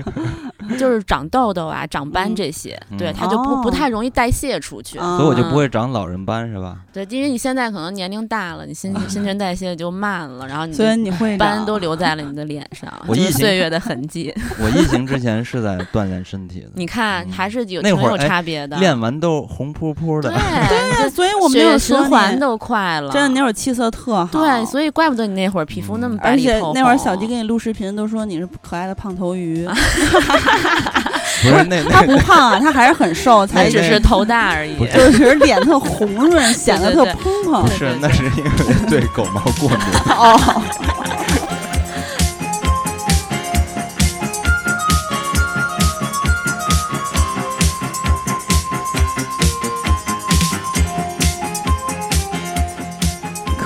[0.78, 4.98] 就是长痘痘啊、长斑嗯这些，嗯对它就不不哦太容易代谢出去。
[4.98, 6.78] 所所以我就不会长老人斑是吧？
[6.92, 14.34] 对，因为你现在可能年龄大了，你新新陈代谢就慢了，然后你所以的你会斑都留在了你的脸上，我疫情就是岁月的痕迹。
[14.60, 18.76] 我疫情之前是在锻炼身体的，你看，嗯还是有挺有那会儿哎差别的。
[18.78, 20.30] 练完都红扑扑的。
[20.30, 20.38] 对
[21.02, 26.30] 对，所以我们血液就是说你循环都快了，真的那会儿气色特好，对，所以怪不得你那会儿皮肤那么嗯白。
[26.30, 29.66] 而且那会儿小迪给你录视频都说你是可爱的胖头鱼，
[31.42, 34.76] 不是那他不胖啊，他还是很瘦，才只是头大而已。
[34.92, 37.68] 就是脸特红润，显得特蓬蓬不。
[37.70, 38.50] 是，那是因为
[38.88, 39.78] 对狗毛过敏。
[40.10, 40.62] 哦，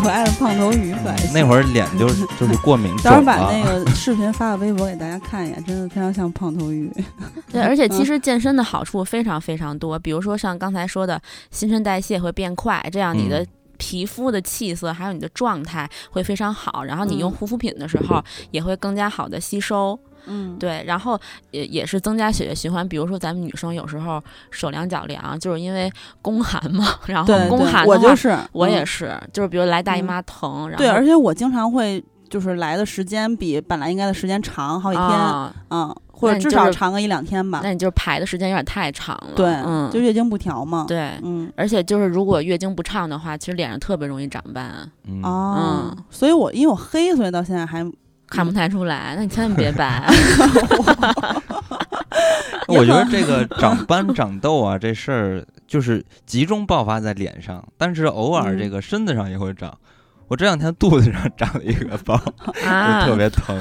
[0.02, 0.94] 可爱的胖头鱼。
[1.32, 3.36] 那会儿脸就是就是过敏肿 到时候把。
[3.52, 6.90] 那个视频发到微博给大家看一眼，真的非常像胖头鱼。
[7.52, 13.46] 对，而且其嗯实健身的好处非常非常多，比如说像刚才说的，新陈代谢会变快，这样你的嗯
[13.78, 19.98] 皮肤的气色还有你的状态会非常好，然后你用嗯护肤品的时候也会更加好的吸收。
[20.10, 20.11] 嗯，
[20.58, 21.18] 对，然后
[21.50, 22.86] 也也是增加血液循环。
[22.88, 37.60] 比如说咱们女生有时候手凉脚凉，就是因为宫寒嘛，然后宫寒，的话我就是，我也嗯是，就是比如来大姨嗯妈疼，然后对，而且我经常会就是来的时间比本来应该的时间长好几天，啊，嗯，或者至少长个一两天吧。
[37.62, 39.32] 那你就是排的时间有点太长了。
[39.34, 41.12] 对，嗯，就月经不调嘛。，对。
[41.22, 41.52] 嗯。
[41.56, 47.84] 而且就是，如果月经不畅的话，其实脸上特别容易长斑，嗯，哦，嗯所以我因为我黑，所以到现在还
[48.32, 49.14] 看不太出来。
[49.16, 50.08] 那你千万别白。
[52.68, 59.76] 我觉得这个长斑长痘啊，这事儿就是集中爆发在脸上，但是偶尔嗯这个身子上也会长。
[60.28, 62.14] 我这两天肚子上长了一个包，
[62.66, 63.58] 啊就特别疼。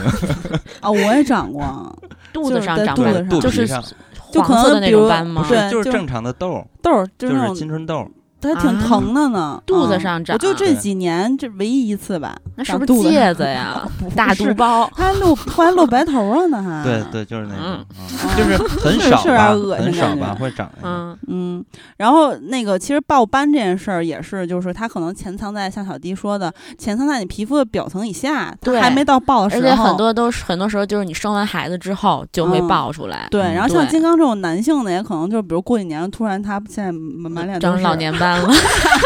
[0.80, 2.00] 啊，我也长过
[2.32, 2.96] 肚子上长
[3.28, 3.84] 肚就是皮上
[4.32, 5.46] 就可黄色的那能比如种斑吗？
[5.50, 8.10] 对就不是就是正常的痘儿，痘儿，就就是青春痘。
[8.42, 13.82] 它还挺啊疼的呢，肚子嗯上长我就这几年这唯一一次吧，那是不是肚子上疖子呀？
[14.16, 14.90] 大肚包。
[14.96, 20.70] 它还露，后来露白头了呢，还对对，就是那种，嗯嗯就是很是是有少很少吧，会长。
[20.82, 21.64] 嗯，嗯，
[21.98, 29.62] 然后那个其实爆斑这件事儿也是，就是它可能潜藏在像小迪说的，潜藏在你皮肤的表层以下，它对还没到爆的时候。
[29.62, 38.50] 而且很多都是很多时候就是你生完孩子之后就会嗯爆出来，对，嗯然后像金刚这种男性的，也可能就是比如过几年突然他现在满满脸都是长老，年斑了。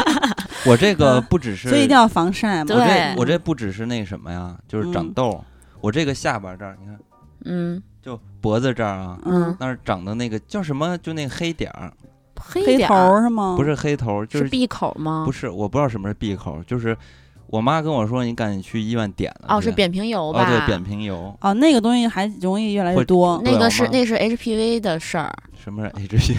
[0.66, 2.76] 我这个嗯不只是，所以一定要防晒嘛。
[2.76, 5.42] 我这我这不只是那什么呀，就是长嗯痘儿。
[5.82, 7.00] 我这个下巴这儿，你看，
[7.46, 10.98] 嗯就脖子这儿啊，嗯，那儿长的那个叫什么？
[10.98, 11.92] 就那个黑点儿，
[12.40, 13.54] 黑头是吗？
[13.56, 15.32] 不是黑头儿，就是是闭口吗不？
[15.32, 16.98] 是，我不知道什么是闭口，就是
[17.48, 19.56] 我妈跟我说，你赶紧去医院点了。
[19.56, 20.46] 哦，是扁平疣哦，吧？
[20.50, 21.36] 对，扁平疣。
[21.42, 23.42] 哦，那个东西还容易越来越多。
[23.44, 26.36] 那个是那是 HPV 的事儿，什么是 HPV？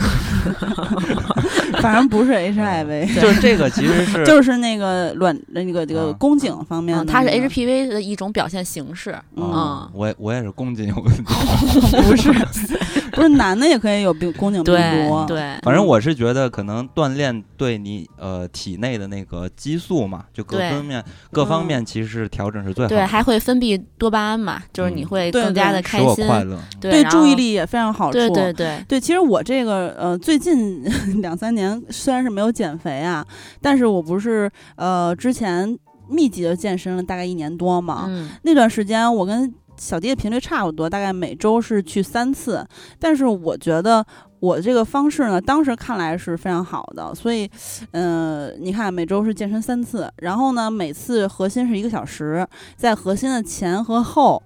[1.80, 7.04] 反正不是 HIV，就是这个，其实是 就是那个卵那个这个啊宫颈方面。
[7.06, 9.16] 它是 HPV 的一种表现形式。
[9.36, 11.22] 嗯啊，我我也是宫颈有问题。
[12.02, 12.32] 不是
[13.16, 15.24] 不是男的也可以有病宫颈病毒。
[15.26, 21.02] 对，反正我是觉得，可能锻炼对你呃体内的那个激素嘛，就各方面
[21.32, 26.06] 各方嗯面其实是调整是最好的对，还会分泌多巴胺嘛，就是你会更加的开心。
[26.06, 26.58] 我快乐。
[26.78, 28.12] 对，对注意力也非常好处。
[28.12, 30.84] 对对对，对，其实我这个呃，最近
[31.22, 33.26] 两三年虽然是没有减肥啊，
[33.62, 35.74] 但是我不是呃之前
[36.08, 42.66] 密集的健身了大概一年多嘛，嗯那段时间我跟小弟的频率差不多，大概每周是去三次，
[42.98, 44.04] 但是我觉得。
[44.38, 47.50] 我这个方式呢，当时看来是非常好的，所以，
[47.92, 54.40] 呃，你看每周是健身三次，然后呢，每次核心是一个小时，在核心的前和后，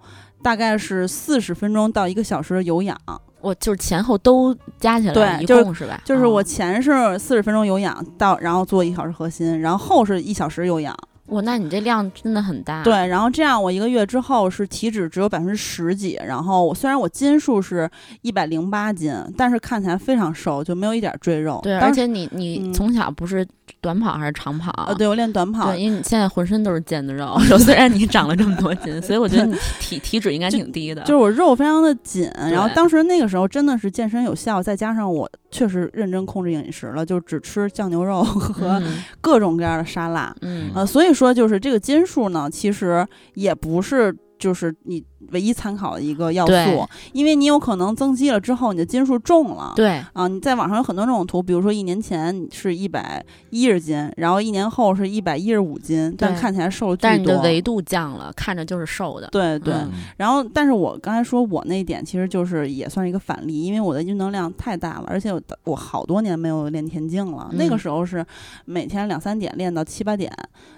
[0.44, 2.96] 大概是四十分钟到一个小时的有氧，
[3.40, 6.00] 我就是前后都加起来，一对就是共是吧？
[6.04, 10.96] 就是我哦前是四十分钟有氧到，然后做一小时核心，然后后是一小时有氧。
[11.30, 12.82] 哇，那你这量真的很大。
[12.82, 17.88] 对，然后这样我一个月之后是体脂只有百分之十几，然后我虽然我斤数是
[18.22, 21.60] 一百零八斤，但是看起来非常瘦，就没有一点赘肉。
[21.62, 23.46] 对，而且你你嗯从小不是
[23.80, 24.72] 短跑还是长跑？
[24.88, 31.02] 呃，对我练短跑，对，因为你现在浑身都是腱子肉， 虽然你长了这么多斤，所以我觉得你体体体脂应该挺低的。
[31.02, 40.34] 就是我肉非常的紧，然后当时那个时候真的是健身有效，再加上我确实认真控制饮食了，就只吃酱牛肉和嗯各种各样的沙拉。
[40.42, 49.72] 嗯呃，所以说就是这个斤数呢，其实也不是就是你唯一参考的一个要素，因为你有可能增肌了之后，你的斤数重了。
[49.76, 57.40] 对啊，你在网上有很多这种图，比如说一年前你是一百一十斤，然后一年后是一百一十五斤，但看起来瘦了巨但是你的。
[57.40, 59.26] 维度降了，看着就是瘦的。
[59.28, 68.24] 对对，嗯然后但是我刚才说我那一点其实就是也算是一个反例，因为我的运动量太大了，而且我的我好多年没有练田径了，那个嗯时候是
[68.66, 70.30] 每天两三点练到七八点，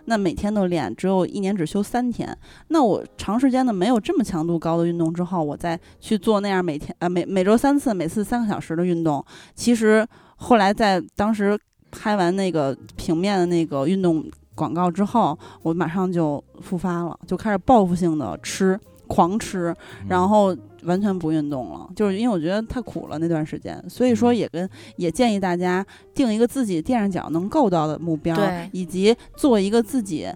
[0.07, 2.37] 那每天都练，只有一年只休三天，
[2.69, 9.23] 那我长时间的没有这么强度高的运动之后，我再去做那样每天呃每每周三次，每次三个小时的运动，
[9.55, 11.59] 其实后来在当时
[11.91, 28.37] 拍完那个平面的那个运动广告之后，我马上就复发了，就开始报复性的吃，狂吃，嗯然后完全不运动了，就是因为我觉得太苦了那段时间，所以说也跟也建议大家定一个自己垫上脚能够到的目标，
[28.73, 30.27] 以及做一个自己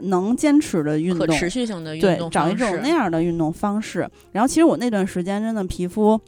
[0.00, 2.88] 能坚持的运动，可持续性的运对动，找一种那。
[2.88, 4.08] 样的运动方式。
[4.32, 6.20] 然后其实我那段时间真的皮肤，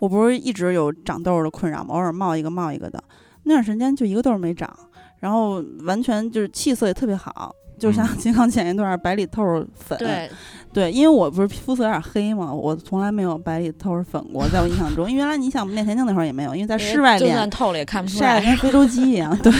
[0.00, 1.94] 我不是一直有长痘儿的困扰吗？
[1.94, 3.02] 偶尔冒一个冒一个的，
[3.44, 4.72] 那段时间就一个痘儿没长，
[5.20, 7.54] 然后完全就是气色也特别好。
[7.76, 9.42] 就像嗯金刚 前一段白里透
[9.74, 10.30] 粉，对，
[10.74, 18.34] 对，因为我不是肤色有点黑嘛，我从来没有白里透粉过，在我印象中，因为原来你想练田径那会儿也没有，因为在室外就练算透了也看不出来。
[18.34, 19.52] 晒得跟非洲鸡一样， 对。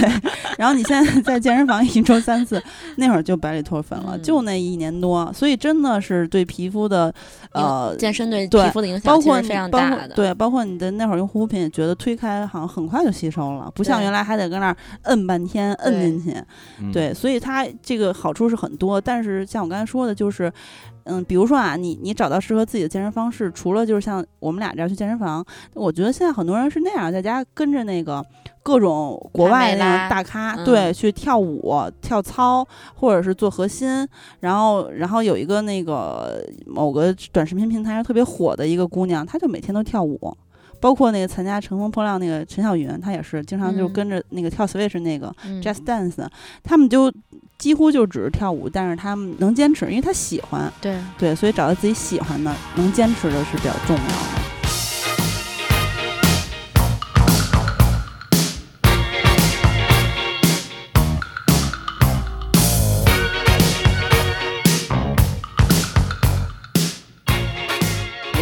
[0.59, 2.63] 然后你现在在健身房一周三次，
[2.97, 7.13] 那会儿就白里透粉了，嗯就那一年多，所以真的是对皮肤的
[7.53, 7.95] 呃。
[7.97, 10.15] 健身对对皮肤的影包括你响其实非常包括大的。
[10.15, 16.37] 对，包括你的那会儿用护肤品，也觉得推开好像很快就吸收了，不像原来还得搁那儿摁半天，摁进去。
[16.81, 20.53] 嗯对，所以它这个好处是很多，但是像我刚才说的，就是，
[21.05, 28.25] 嗯，比如说啊，你你找到适合自己的健身方式，除了就是像我们俩这样去健身房，我觉得现在很多人是那样，在家跟着那个
[28.63, 34.07] 各种国外的大咖，嗯对，去跳舞、跳操，或者是做核心，
[34.41, 40.37] 然后然后有一个那个某个短视频平台上特别火的一个姑娘，她就每天都跳舞。
[40.85, 43.93] 包括那个参加《乘风破浪》那个陈小云，她也是经常就嗯。
[43.95, 45.63] 跟着那个跳 Switch 那个，嗯。
[45.63, 46.29] Just Dance，
[46.63, 47.11] 他们就
[47.57, 54.54] 几乎就只是跳舞，但是他们能坚持，因为他喜欢，对，对，所以找到自己喜欢的、能坚持的是比较重要的。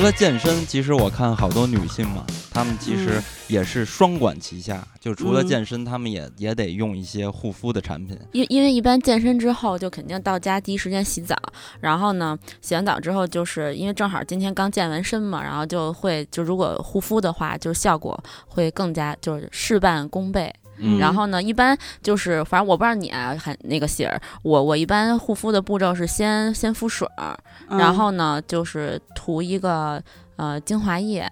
[0.03, 8.19] 除了健身，其实我看好多女性嘛，她们其实嗯也是双管齐下，就除了嗯健身，她们也也得用一些护肤的产品。
[8.33, 11.37] 因因为一般健身之后就肯定到家第一时间洗澡，
[11.79, 20.53] 然后呢，洗完澡之后就是因为正好今天刚健完身嘛，然后就会就如果护肤的话，就是效果会更加就是事半功倍。
[20.85, 27.38] 嗯然后呢，一般就是反正我不知道你啊，还那个喜儿，我我一般护肤的步骤是先先敷水儿，
[27.72, 30.02] 嗯然后呢就是涂一个
[30.37, 31.28] 呃精华液，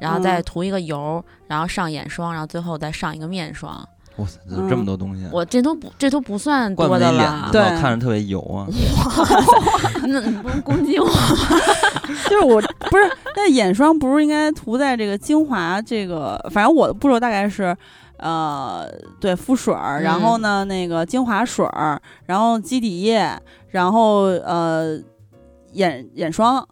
[0.00, 3.88] 然后再嗯涂一个油，然后上眼霜，然后最后再上一个面霜。
[4.16, 5.30] 哇塞，怎么这么多东西啊？
[5.32, 8.66] 我这都不这都不算多的了对看着特别油啊。
[10.06, 11.06] 那你不是攻击我。
[12.28, 17.76] 就是我不是那眼霜不是应该涂在这个精华这个，反正我的步骤大概是。
[18.16, 18.88] 呃，
[19.20, 23.28] 对，敷水儿，然后呢，那个精华水儿，然后基底液，
[23.70, 24.96] 然后呃，
[25.74, 26.66] 眼眼霜，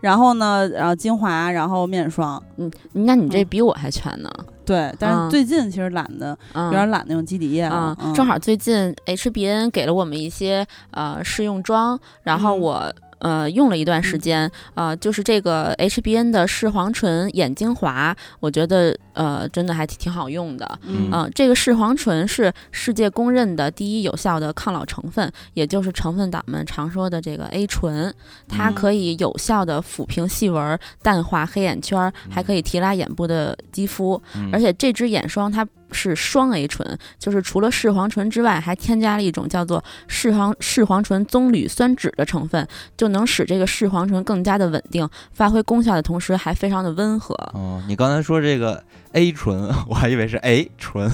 [0.00, 2.42] 然后呢，然后精华，然后面霜。
[2.56, 4.30] 嗯，那你这嗯比我还全呢。
[4.64, 7.96] 对，但嗯是最近其实懒得，嗯，有点懒得用肌底液嗯了。
[8.04, 12.94] 嗯，正好最近 HBN 给了我们一些呃试用装，然后嗯我。
[13.18, 20.78] 呃，用了一段时嗯间，呃，就是这个 HBN 的视黄醇眼精华，我觉得呃真的还挺挺好用的。
[20.82, 28.14] 嗯嗯、这个视黄醇是世界公认的第一有效的抗老成分，也就是成分党们常说的这个 A 醇，
[28.48, 34.20] 它嗯可以有效的抚平细纹、淡化黑眼圈儿，还可以提拉眼部的肌肤。
[34.34, 47.34] 嗯而且这支眼霜它是双 A 醇，就是除了视黄醇之外，还添加了一种叫做视黄视黄醇棕榈酸酯的成分，就能使这个视黄醇更加的稳定，发挥功效的同时还非常的温和。
[47.54, 51.10] 哦，你刚才说这个 A 醇， 我还以为是 A 醇，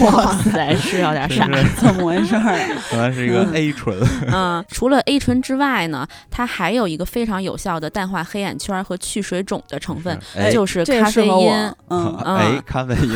[0.00, 1.48] 哇塞，是有点傻。
[1.76, 2.56] 怎么回事儿？
[2.92, 3.96] 原来是一个嗯 A 醇。
[4.32, 11.50] 嗯，除了 A 醇之外呢，它还有一个非常有效的淡化黑眼圈和去水肿的成分，哎就是咖啡因。
[11.90, 13.14] 嗯， 哎，咖啡因。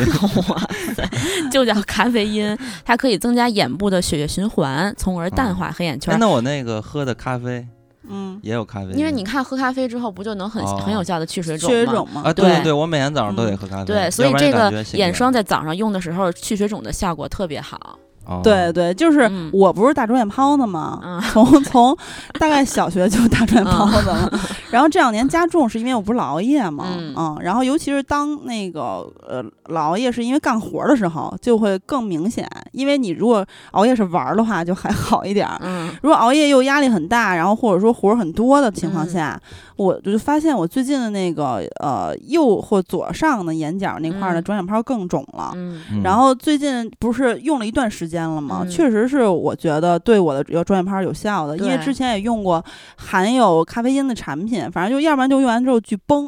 [0.49, 1.09] 哇塞，
[1.51, 6.17] 就叫咖啡因，它可以增加眼部的血液循环，从而淡化黑眼圈哎，。
[6.17, 7.65] 那我那个喝的咖啡
[8.11, 11.75] 嗯，也有咖啡因，因为你看喝咖啡之后，不就能很、哦很有效的去水肿吗？
[11.75, 12.21] 水肿吗。
[12.25, 13.85] 啊，对对对，我每天早上都得嗯喝咖啡。
[13.85, 17.97] 对，所以这个眼霜在早上用的时候，去水肿的效果特别好。
[18.25, 18.41] 哦。
[18.43, 19.49] 对对，就是嗯。
[19.53, 21.21] 我不是大肿眼泡子嘛，嗯。
[21.31, 21.97] 从从
[22.39, 24.31] 大概小学就大肿眼泡子了，
[24.71, 27.37] 然后这两年加重是因为我不是老熬夜嘛，嗯。
[27.41, 35.89] 然后尤其是当那个呃老熬夜是因为干活的时候就会更明显，因为你如果熬夜是玩儿的话就还好一点儿，嗯。
[36.01, 39.09] 如果熬夜又压力很大，然后或者说活儿很多的情况嗯。
[39.09, 39.39] 下，
[39.81, 45.51] 我就发现我最近的那个呃右或左上的眼角那块儿的嗯肿眼泡更肿了。
[45.55, 48.59] 嗯嗯然后最近不是用了一段时间了吗？
[48.63, 52.63] 嗯确实是我觉得对我的有肿眼泡有效的，因为之前也用过
[52.97, 56.25] 含有咖啡因的产品，反正就要不然就用完之后巨崩，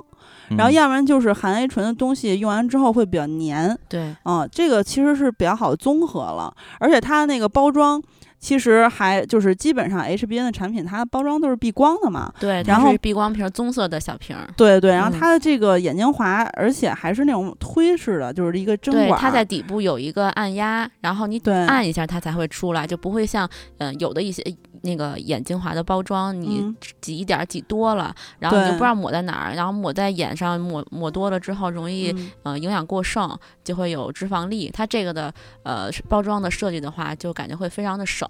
[0.49, 3.77] 嗯然后要不然就是含 A 醇的东西用完之后会比较黏。
[3.87, 8.01] 对，啊、这个其实是比较好的综合了，而且它那个包装
[8.43, 12.29] 其实还就是基本上 HBN 的产品，它的包装都是避光的嘛。
[12.41, 14.45] 对，然后避光瓶，棕色的小瓶儿。
[14.57, 19.21] 对对，然后嗯它的这个眼精华，而且还是那种推式的，就是一个针对，管儿。
[19.21, 24.43] 它在底部有一个按压，然后你对按一下它才会出来，就不会像嗯、呃有的一些
[24.85, 34.69] 那个眼精华的包装，你嗯挤一点儿挤多了，然后你就不知道抹在哪儿，然后抹在眼上抹抹多了之后容易、嗯呃营养过剩，就会有脂肪粒。
[34.73, 38.27] 它这个的呃包装的设计的话，就感觉会非常的省。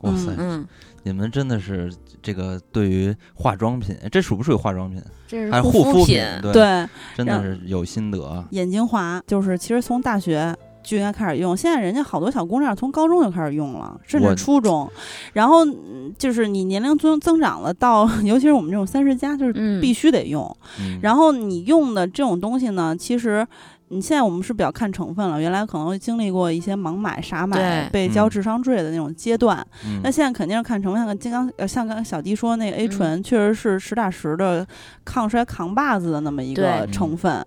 [0.00, 0.66] 哇塞，嗯，
[1.04, 5.00] 你们真的是这个对于化妆品，这属不属于化妆品？
[5.28, 8.44] 这还有护肤品，对，对，真的是有心得。
[8.50, 10.54] 眼精华就是其实从大学。
[10.82, 14.90] 就应该开始用，现在人家好多小姑娘从高中就开始用了，甚至初中。
[15.32, 20.56] 然后嗯就是你年龄增增长了，到 尤其是我们这种三十加，就是嗯，必须得用。
[20.80, 23.46] 嗯然后你用的这种东西呢，其实
[23.88, 29.64] 你现在我们是比较看成分了，原来可能会经历过一些盲买、傻买、被交嗯智商税的那种阶段。
[29.84, 34.66] 嗯那现在肯定是看成分，像金刚呃，像刚小迪说那个 A 醇，确实是实打实的
[35.04, 37.32] 抗衰扛把子的那么一个成分。
[37.34, 37.46] 嗯，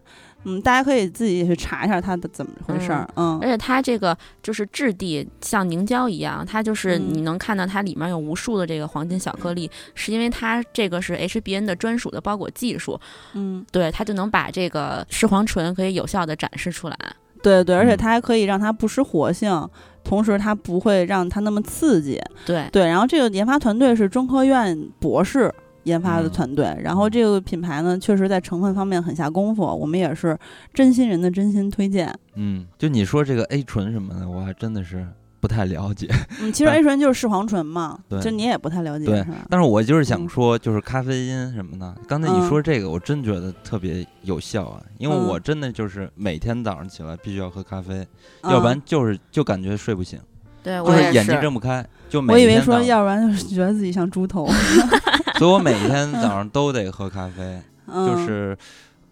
[0.62, 3.08] 大家可以自己去查一下它的怎么回事儿。
[3.16, 13.00] 嗯而且它这个就是质地像凝胶一样，它就是嗯你能看到它里面有无数的这个黄金小颗粒，是因为它这个是 HBN 的专属的包裹技术，
[13.34, 16.98] 嗯，对，它就能把这个视黄醇可以有效的展示出来。
[17.42, 19.70] 对对，而且嗯它还可以让它不失活性，
[20.04, 22.20] 同时它不会让它那么刺激。
[22.46, 25.54] 对，对，然后这个研发团队是中科院博士
[25.86, 30.38] 研发的嗯团队，然后这个品牌呢，确实在成分方面很下功夫，我们也是
[30.74, 32.14] 真心人的真心推荐。
[32.36, 35.08] 嗯，就你说这个 A 醇什么的，我还真的是
[35.40, 36.08] 不太了解。
[36.42, 39.26] 嗯，其实 A 醇就是视黄醇嘛，对就你也不太了解对？
[39.50, 41.96] 但是我就是想嗯说，就是咖啡因什么的。
[42.08, 48.06] 刚才你嗯说这个，我真觉得特别有效啊，因为嗯我真的就是每天早上起来必须要喝咖啡，
[48.44, 50.20] 要不然嗯就是就感觉睡不醒，
[50.66, 51.86] 对就是眼睛睁不开。
[52.10, 54.48] 就每我以为说要不然就是觉得自己像猪头
[55.40, 58.58] 所以我每天早上都得喝咖啡，嗯、就是。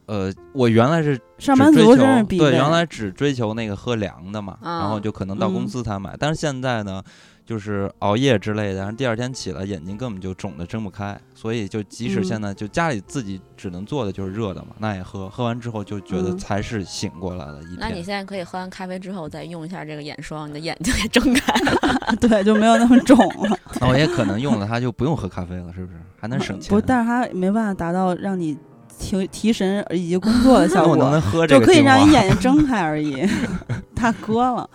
[0.06, 2.24] 呃，我原来是上班只追求族真是。
[2.26, 6.14] 对，原来只追求那个喝凉的嘛，然后嗯就可能到公嗯司才买。
[6.20, 7.01] 但是现在呢，
[7.46, 18.04] 就是熬夜之类的，然后第二天起来眼睛根本就肿的睁不开，所以就即使嗯现在就家里自己只能做的就是热的嘛，那也喝，喝完之后就觉得嗯才是醒过来了一那你。
[18.04, 22.16] 现在可以喝完咖啡之后再用一下这个眼霜，你的眼睛也睁开了。
[22.20, 23.58] 对，就没有那么肿了。
[23.80, 26.00] 那 我也可能用了它就不用喝咖啡了，是不是？
[26.20, 26.70] 还能省钱。
[26.70, 28.58] 不，但是它没办法达到让你
[29.00, 30.96] 提提神以及工作的效果。
[30.98, 33.26] 能喝这就可以让你眼睛睁开而已，
[33.96, 34.70] 大哥了。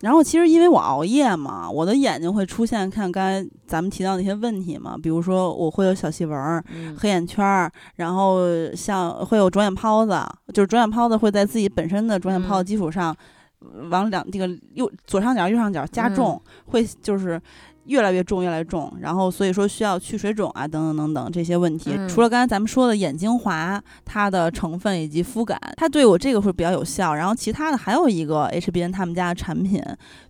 [0.00, 6.64] 然后其实因为我熬夜嘛，我的眼睛会出现看刚才咱们提到那些问题嘛，比如说我会有小细纹
[6.98, 8.40] 黑眼圈儿，然后
[8.74, 10.20] 像会有肿眼泡子，
[10.52, 13.14] 就是肿眼泡子会在自己本身的肿眼泡的嗯基础上，
[13.60, 17.40] 呃往两这个右左上角、右上角加重，会就是。
[17.86, 21.90] 越来越重，越来越重，然后所以说需要去水肿啊，等等等等这些问题。
[21.96, 27.14] 嗯除了刚才咱们说的眼精华，它的成分以及肤感，它对我这个会比较有效。
[27.14, 29.82] 然后其他的还有一个 HBN 他们家的产品，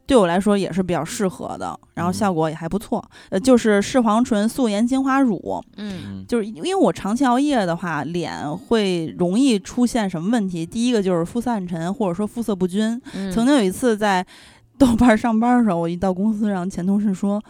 [0.06, 3.02] 对我来说也是比较适合的，然后嗯效果也还不错。
[3.30, 10.64] 呃，就是视黄醇素颜精华乳，嗯嗯就是因为我长期熬夜的话，脸会容易出现什么问题？
[10.64, 13.00] 第一个就是肤色暗沉，或者说肤色不均。
[13.14, 14.24] 嗯，曾经有一次在
[14.84, 17.40] 豆瓣上班的时候，我一到公司，让前同事说：“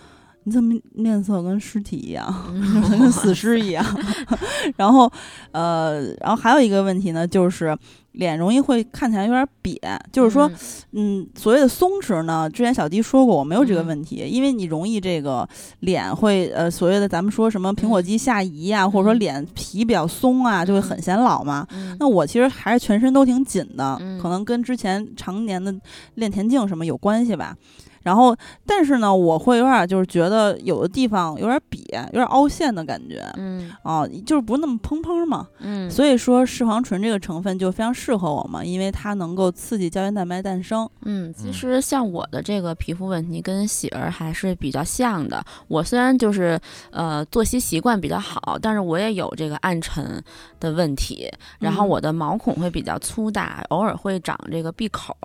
[0.44, 3.84] 你怎么面色跟尸体一样，嗯跟死尸一样？”
[4.76, 5.10] 然后，
[5.52, 7.76] 呃，然后还有一个问题呢，就是
[8.12, 9.78] 脸容易会看起来有点瘪，
[10.12, 10.48] 就是说，
[10.92, 15.48] 嗯嗯，所谓的松弛呢，之前小迪说过，我没有这个嗯问题，因为你容易这个
[15.80, 21.66] 脸会呃，所谓的咱们说什么苹果肌下移啊，或者说嗯脸皮比较松啊，就会很显老嘛。
[21.72, 25.74] 嗯那我其实还是全身都挺紧的，嗯可能跟之前常年的
[26.14, 27.56] 练田径什么有关系吧。
[28.02, 28.36] 然后，
[28.66, 33.22] 但是呢，我会有点就是觉得有的地方有点瘪，有点凹陷的感觉。
[33.36, 40.88] 嗯啊，就是不是那么嘭嘭嘛，嗯，所以说视黄醇这个成分就非常适合我嘛，因为它能够刺激胶原蛋白诞生。
[41.02, 45.42] 嗯，其嗯实像我的这个皮肤问题跟喜儿还是比较像的。
[45.68, 46.58] 我虽然就是
[46.90, 50.22] 呃作息习惯比较好，但是我也有这个暗沉
[50.60, 55.16] 的问题，然后嗯我的毛孔会比较粗大，偶尔会长这个闭口，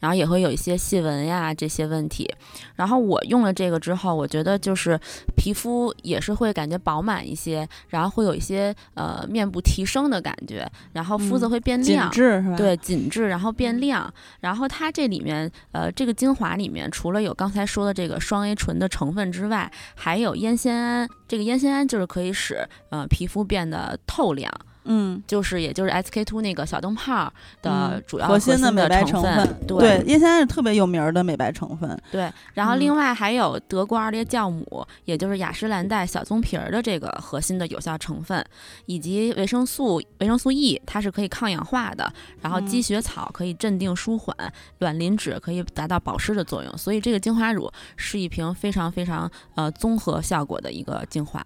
[0.00, 2.25] 然后也会有一些细纹呀这些问题。
[2.74, 4.98] 然后我用了这个之后，我觉得就是
[5.36, 12.10] 皮肤也是会感觉饱满一些，然后会有一些呃面部提升的感觉，然后肤色嗯会变紧亮。
[12.10, 21.08] 致是吧？，对，紧致，然后变嗯亮，然后它这里面，呃，这个精华里面除了有刚才说的这个双 A 醇的成分之外，还有烟酰胺。
[21.28, 24.52] 这个烟酰胺就是可以使呃皮肤变得透亮，
[24.86, 31.98] 嗯，就是也就是 SK two 那个小灯泡的嗯主要核心的美白成分，对烟酰胺是特别有名儿的美白成分。
[32.10, 38.44] 对，然后嗯另外还有德国二裂酵母，也就是雅诗兰黛小棕瓶儿的这个核心的有效成分，
[38.86, 44.36] 以及维生素维生素 E，它是可以抗氧化的，然后积嗯雪草可以镇定舒缓，
[44.78, 51.42] 卵磷脂可以达到保湿的作用，所以这个精华乳是一瓶非常非常呃综合效果的一个精华。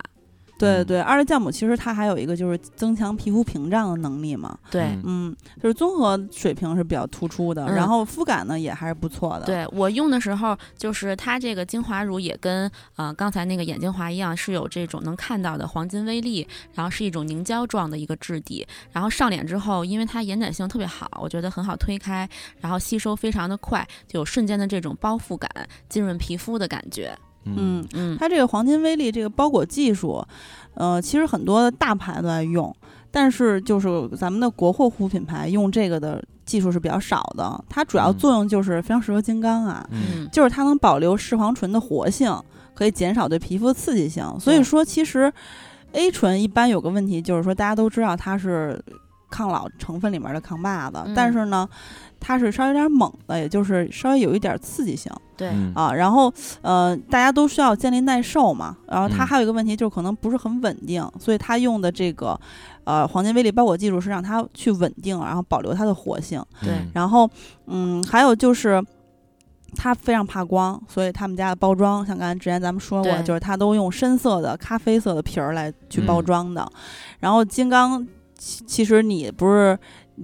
[0.68, 4.82] 嗯对对，二裂酵母其实它还有一个就是增强皮肤屏障的能力嘛，对。
[4.82, 18.66] 嗯嗯，就是综合水平是比较突出的，嗯然后肤感呢也还是不错的。，对我用的时候，就是它这个精华乳也跟呃刚才那个眼精华一样，是有这种能看到的黄金微粒，然后是一种凝胶状的一个质地。
[18.92, 22.28] 然后上脸之后，因为它延展性特别好，我觉得很好推开，
[22.60, 25.50] 然后吸收非常的快，就有瞬间的这种包覆感、
[25.88, 27.16] 浸润皮肤的感觉。
[27.44, 30.24] 嗯，嗯，它这个黄金微粒这个包裹技术，
[30.74, 32.74] 呃，其实很多的大牌都在用，
[33.10, 37.64] 但是就是咱们的国货护肤品牌用这个的技术是比较少的。
[37.68, 38.16] 它主要嗯。
[38.18, 39.88] 作用就是非常适合金刚啊，
[40.30, 42.34] 就是它能保留视黄醇的活性，
[42.74, 44.24] 可以减少对皮肤的刺激性。
[44.38, 45.32] 所以说，其实
[45.92, 48.80] A 醇一般有个问题，就是说大家都知道它是
[49.30, 51.14] 抗老成分里面的抗霸子，嗯。
[51.14, 51.68] 但是呢，
[52.20, 55.92] 它是稍微有点猛的，也就是稍微有一点刺激性对，嗯啊。
[55.92, 58.76] 然后呃，大家都需要建立耐受嘛。
[58.86, 62.38] 然后它嗯还有一个问题，就是可能不是很稳定，所以它用的这个
[62.84, 66.44] 呃黄金微粒包裹技术是让它去稳定，然后保留它的活性。
[66.60, 67.28] 对然后，
[67.66, 68.84] 嗯，还有就是
[69.74, 76.70] 它非常怕光，所以他们家的包装，像刚才之前咱们说过，就是它都用深色的、咖啡色的皮儿来去包嗯装的。
[77.20, 78.06] 然后金刚，
[78.36, 79.78] 其其实你不是。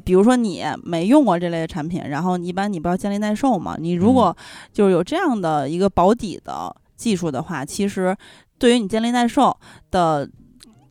[0.04, 3.76] 比如说你没用过这类的产品，然后一般你不要建立耐受嘛？
[3.78, 4.36] 你如果
[4.72, 8.16] 就是有这样的一个保底的技术的话，其实
[8.58, 9.56] 对于你建立耐受
[9.90, 10.28] 的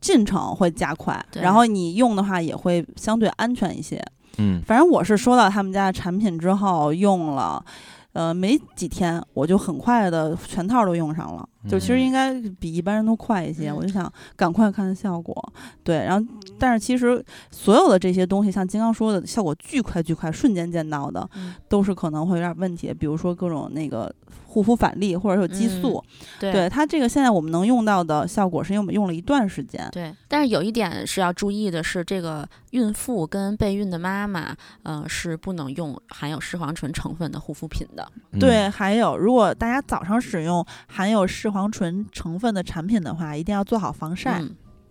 [0.00, 4.02] 进程会加快，然后你用的话也会相对安全一些。
[4.38, 7.64] 嗯反正我是收到他们家的产品之后用了，
[8.12, 13.70] 呃，没几天我就很快的全套都用上了，就其实嗯应该比一般人都快一些。
[13.70, 15.52] 嗯我就想赶快看效果，
[15.84, 16.26] 对，然后
[16.58, 24.12] 但是其实所有的这些东西，像金刚说的，效果巨快巨快，瞬间见到的，嗯都是可能会有点问题，比如说各种那个
[24.46, 26.02] 护肤返利或者有激素。
[26.40, 29.86] 对对它这个现在我们能用到的效果，是因为我们用了一段时间。
[29.92, 38.06] 对，但是有一点是要注意的是，这个孕妇跟备孕的妈妈，呃，是不能用含有视黄醇成分的护肤品的。
[38.32, 44.42] 嗯对，还有，如果大家早上使用含有视黄醇成分的产品的话，一定要做好防晒。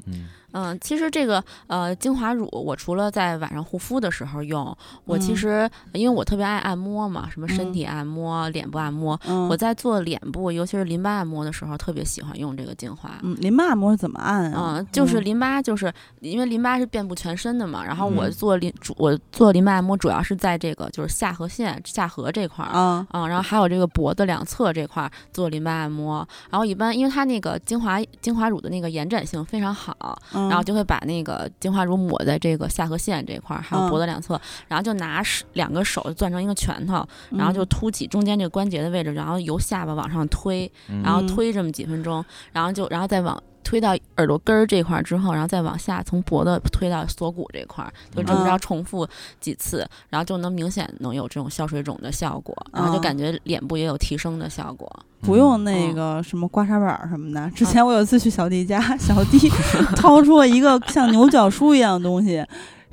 [0.07, 13.11] 嗯嗯嗯，其实这个呃精华乳，我除了在晚上护肤的时候用，我其嗯实因为我特别爱按摩嘛，什么身嗯体按摩、脸部按摩，嗯，我在做脸部，尤其是淋巴按摩的时候，特别喜欢用这个精华。
[13.21, 14.77] 嗯，淋巴按摩是怎么按啊？
[14.77, 17.83] 嗯，就是嗯淋巴，就是因为淋巴是遍布全身的嘛。
[17.83, 22.71] 然后我嗯做淋主，我做淋巴按摩主要是在这个就是下颌线、下颌这块儿。
[22.71, 30.17] 啊，啊、然后还有这个脖子两侧这块儿做淋巴按摩，然后一般因为它那个精华精华乳的那个延展性非常好，
[30.49, 33.99] 然然后就会把那个精华乳抹在这个下颌线这块儿，还有脖嗯。
[33.99, 34.39] 子两侧，
[34.69, 41.01] 然后就拿手两个手攥成一个拳头，嗯然后就凸起中间这个关节的位置，然后由下巴往上推，嗯。
[41.03, 42.23] 然后嗯推这么几分钟，
[42.53, 49.05] 然后就然后再往推到耳朵根儿这块儿之后，然后再往下从脖子推到锁骨这块儿，就这么着嗯重复
[49.41, 54.89] 几次，然后就能明显能有这种消水肿的效果，然后就嗯感觉脸部也有提升的效果。
[55.21, 57.49] 不用那嗯个什么刮痧板儿什么的。
[57.51, 59.49] 之前我有一次去小弟家，小弟
[59.97, 62.45] 掏出了一个像牛角梳一样的东西，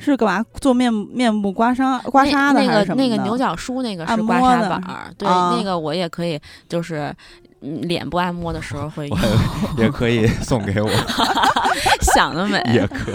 [0.04, 3.08] 是干嘛做面面部刮痧刮痧的那那个还是什么的？
[3.08, 6.38] 那个牛角梳那个按是刮摩的痧板儿，对，啊那个我也可以，
[6.68, 7.14] 就是。
[7.64, 9.18] 嗯脸部按摩的时候会用，
[9.78, 10.90] 也可以 送给我，
[12.12, 12.60] 想得美。
[12.74, 13.14] 也可以。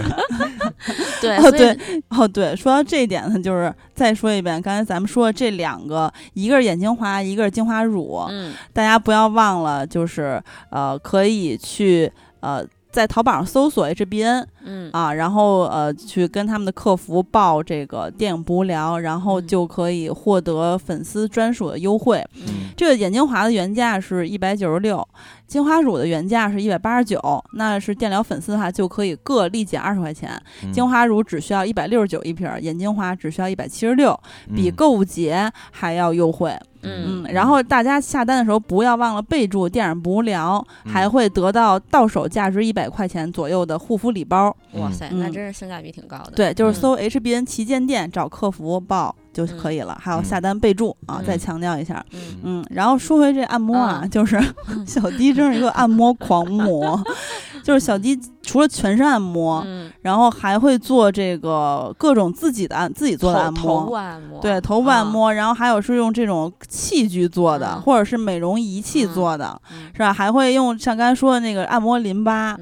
[1.20, 12.10] 对，哦所以对哦，对，说到这一点呢，就是再说一遍，刚才咱们说的这两个，一个是眼精华，一个是精华乳，嗯，大家不要忘了，就是呃，可以去
[12.40, 12.64] 呃。
[12.90, 22.24] 在淘宝上搜索 HBN 嗯啊，然后呃去跟他们的客服报这个电影不无聊，然后嗯就可以获得粉丝专属的优惠。
[22.34, 25.06] 嗯这个眼精华的原价是一百九十六，
[25.46, 30.30] 精华乳的原价是一百八十九，那是电疗粉丝的话就可以各立减二十块钱。
[30.62, 34.18] 嗯精华乳只需要一百六十九一瓶儿，眼精华只需要一百七十六，
[34.54, 36.56] 比嗯购物节还要优惠。
[36.82, 37.24] 嗯。
[37.24, 40.92] 嗯，然后大家下单的时候不要忘了备注“电影不无聊”，嗯。
[40.92, 44.54] 还会得到到手价值一百块钱左右的护肤礼包。
[44.72, 45.32] 哇塞，那嗯。
[45.32, 46.32] 真是性价比挺高的。
[46.34, 46.80] 对，就是嗯。
[46.80, 51.24] 搜 HBN 旗舰店找客服报就可以了，还有下单备注啊，嗯。
[51.24, 52.04] 再强调一下。
[52.12, 52.20] 嗯。
[52.42, 54.10] 嗯，然后说回这按摩啊，嗯。
[54.10, 54.40] 就是
[54.86, 57.02] 小迪真是一个按摩狂魔，
[57.68, 63.96] 就是小鸡除了全身按摩，嗯，然后还会做这个各种自己的按自己做的按头头部摩。
[63.98, 70.10] 按摩，对，头部按啊，摩，然后还有是用这种器具做的，嗯或者是美容仪器嗯做的，嗯是吧？
[70.10, 72.56] 还会用像刚才说的那个按摩淋巴。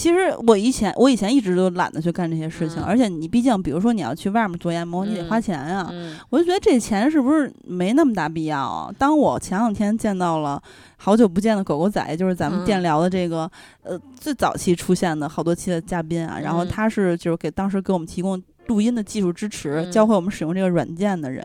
[0.00, 8.90] 嗯其实我以前我以前一直都懒得去干这些事情，嗯而且你毕竟比如说你要去外面做研磨，你得嗯花钱呀、嗯我就觉得这钱是不是没那么大必要啊？
[8.98, 10.62] 当我前两天见到了
[10.96, 13.50] 好久不见的狗狗仔，就是咱们电聊的这个、
[13.82, 18.42] 呃最早期出现的好多期的嘉宾啊，然后嗯他是就是给当时给我们提供。
[18.70, 19.90] 录音的技术支持，嗯。
[19.90, 21.44] 教会我们使用这个软件的人，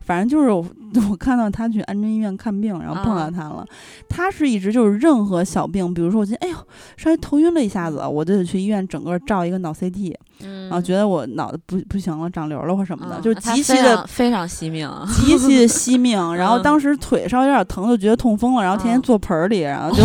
[0.00, 0.64] 反正就是我
[1.10, 3.30] 我看到他去安贞医院看病，然后碰到啊。
[3.30, 3.64] 他了。
[4.08, 6.66] 他是一直就是任何小病，比如说我今天哎呦
[6.96, 16.62] 稍微头晕了一下子，我就得去医院整个照一个脑 CT，嗯，然后觉得我脑子不不行了，长瘤了或什么的，嗯就是极其的非常惜命，极其的惜命， 然后嗯。
[16.64, 19.02] 当时腿稍微有点疼，就觉得痛风了，然后天天嗯。
[19.02, 20.02] 坐盆儿里，然后就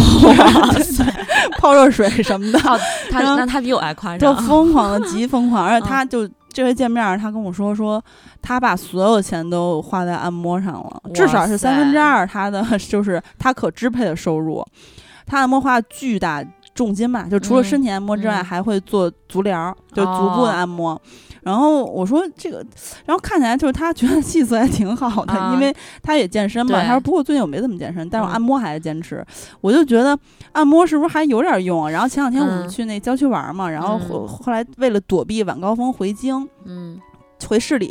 [1.59, 2.77] 泡热水什么的，他
[3.09, 5.87] 他那他比我还夸张就，疯狂的极疯狂，而且嗯。
[5.87, 6.29] 他就。
[6.59, 8.03] 这回见面儿，他跟我说说，
[8.41, 14.61] 他把所有钱都花在按摩上了，至少是三分之二他的 就是他可支配的收入。
[15.25, 16.43] 他按摩花巨大
[16.75, 21.01] 重金嘛，就除了嗯身体按摩之外，嗯还会做足疗，就足部的哦按摩。
[21.49, 22.63] 然后我说这个，
[23.05, 26.81] 然后看起来就是他觉得气色还挺好的，啊因为他也健身嘛。
[26.83, 29.25] 他说不过最近我没怎么健身，但是我嗯按摩还是坚持。
[29.61, 30.17] 我就觉得
[30.51, 31.89] 按摩是不是还有点用啊？
[31.89, 33.97] 然后前两天我们嗯去那郊区玩嘛，然后
[34.27, 36.47] 后来为了躲避晚高峰回京。
[36.65, 36.99] 嗯
[37.47, 37.89] 回市里，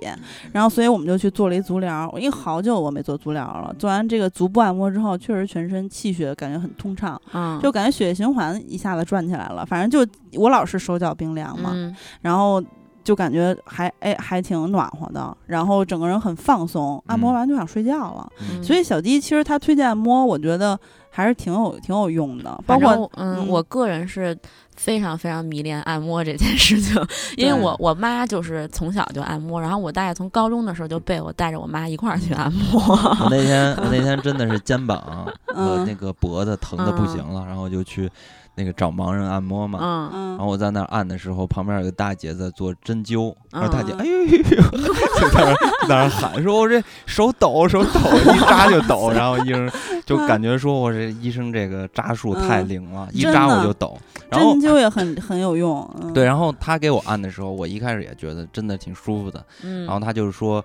[0.52, 2.12] 然后所以我们就去做了一足疗。
[2.18, 9.64] 因为好久我没做足疗了，做完这个足部按摩之后，确实全身气血感觉很通畅，嗯，就感觉血液循环一下子转起来了。
[9.64, 10.06] 反正就
[10.38, 12.62] 我老是手脚冰凉嘛，嗯然后
[13.08, 18.30] 就感觉还哎还挺暖和的，然后整个人很放松，按摩嗯完就想睡觉了。
[18.42, 20.78] 嗯所以小迪其实他推荐按摩，我觉得
[21.08, 24.36] 还是挺有挺有用的，包括嗯，嗯我个人是
[24.76, 27.02] 非常非常迷恋按摩这件事情，
[27.38, 32.78] 因为我我妈就是从小就按摩，然后我大概从高中的时候就被我带着我妈一块儿去按摩。
[33.22, 34.98] 我那天我那天真的是肩膀
[35.48, 38.10] 和嗯那个脖子疼的不行了，然后就去
[38.58, 39.78] 那个找盲人按摩嘛。
[39.80, 44.38] 嗯嗯然后我在那儿按的时候，旁边有个大姐在做针灸，然后大姐嗯哎呦呦呦，
[45.20, 45.56] 就在那儿
[45.86, 48.00] 在那儿喊说：“我这手抖手抖，
[48.34, 49.70] 一扎就抖。”然后医生
[50.04, 53.96] 就感觉说我这医生这个扎术太嗯灵了，一扎我就抖。
[54.30, 55.88] 然后针灸也很很有用。
[56.02, 59.42] 嗯、对，然后他给我按的时候，我一开始也觉得真的挺舒服的。
[59.62, 60.62] 嗯，然后他就是说，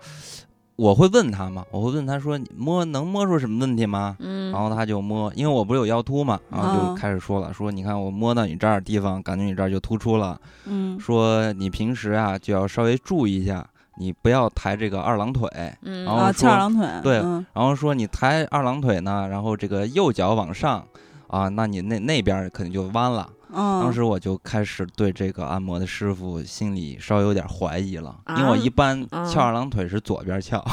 [0.75, 10.99] 我会问他嘛，我会问他说：“你摸能摸出什么问题吗？”嗯，然后他就摸，因为我不是有腰突嘛，然后就嗯开始说了，说你看我摸到你这儿地方，感觉你这儿就突出了，嗯。
[10.99, 13.65] 说你平时啊就要稍微注意一下，
[13.97, 15.47] 你不要抬这个二郎腿，
[15.81, 17.45] 然后腿，对嗯。
[17.53, 20.83] 然后说你抬二郎腿呢，然后这个右脚往上
[21.27, 23.29] 啊，那你那那边肯定就弯了。
[23.53, 30.63] 嗯，当时我就开始对这个按摩的师傅心里稍微有点怀疑了，啊因为我一般嗯翘二郎腿是左边翘，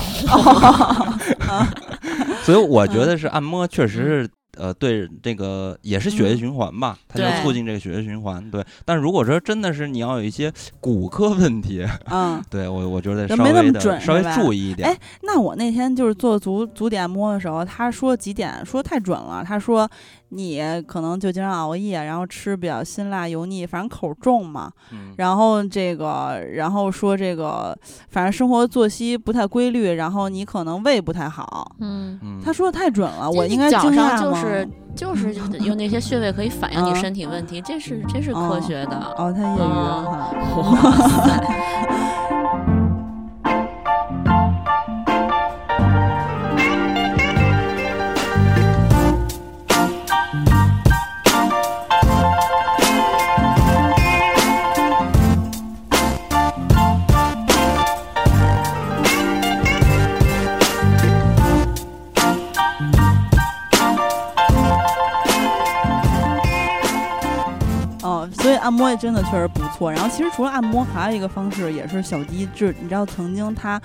[2.43, 4.31] 所以我觉得是按摩确实是。
[4.57, 8.51] 呃，对这个也是血液嗯循环吧，它就促进这个血液循环。
[8.51, 12.43] 对，但如果说真的是你要有一些骨科问题，嗯。
[12.51, 14.91] 对我我觉得稍微的稍微注意一点。
[14.91, 19.43] 哎那我那天就是做足足底按摩的时候，他说几点说太准了。
[19.47, 19.89] 他说
[20.31, 24.71] 你可能就经常熬夜，然后吃比较辛辣油腻，反正口重嘛。
[24.93, 27.77] 嗯然后这个，然后说这个，
[28.09, 31.73] 反正生活作息不太规律，然后你可能胃不太好。
[31.81, 34.17] 嗯，嗯，他说的太准了，我应该脚惊讶吗？
[34.17, 38.97] 上就是就是就是有那些穴位可以反映你嗯身体问题，这是这是科学的。
[39.19, 40.31] 哦，他业余哦哈。
[40.57, 42.50] 哇塞！
[68.71, 69.91] 按摩也真的确实不错。
[69.91, 73.81] 然后其实除了按摩，还有一个方式也是小迪，就是你知道曾经他。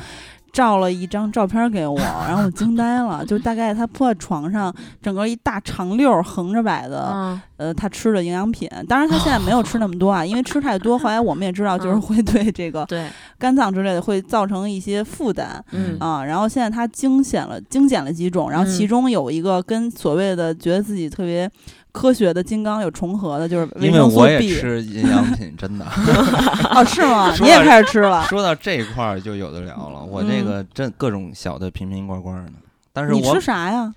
[0.53, 8.65] 照了一张照片给我，然后我惊呆了，就大概他铺在床上，整个一大长溜儿横着摆的，嗯呃，他吃的营养品。
[8.87, 13.05] 当然他现在没有吃那么多啊，因为吃太多，后来我们也知道，就是嗯会对这个 对，
[13.37, 15.61] 肝脏之类的会造成一些负担。
[15.73, 21.51] 嗯啊，然后现在他精选了精简了几种，然后其嗯中有一个跟所谓的觉得自己特别
[21.95, 24.49] 科学的金刚有重合的，就是维因为生素我也 B。
[24.49, 25.85] 吃营养品，真的。
[26.75, 27.31] 哦，是吗？
[27.33, 28.23] 说你也到开始吃了？
[28.25, 32.51] 说到这一块儿就有的聊了，我这嗯个真各种小的瓶瓶罐罐的，
[32.91, 33.93] 但是你我吃啥呀？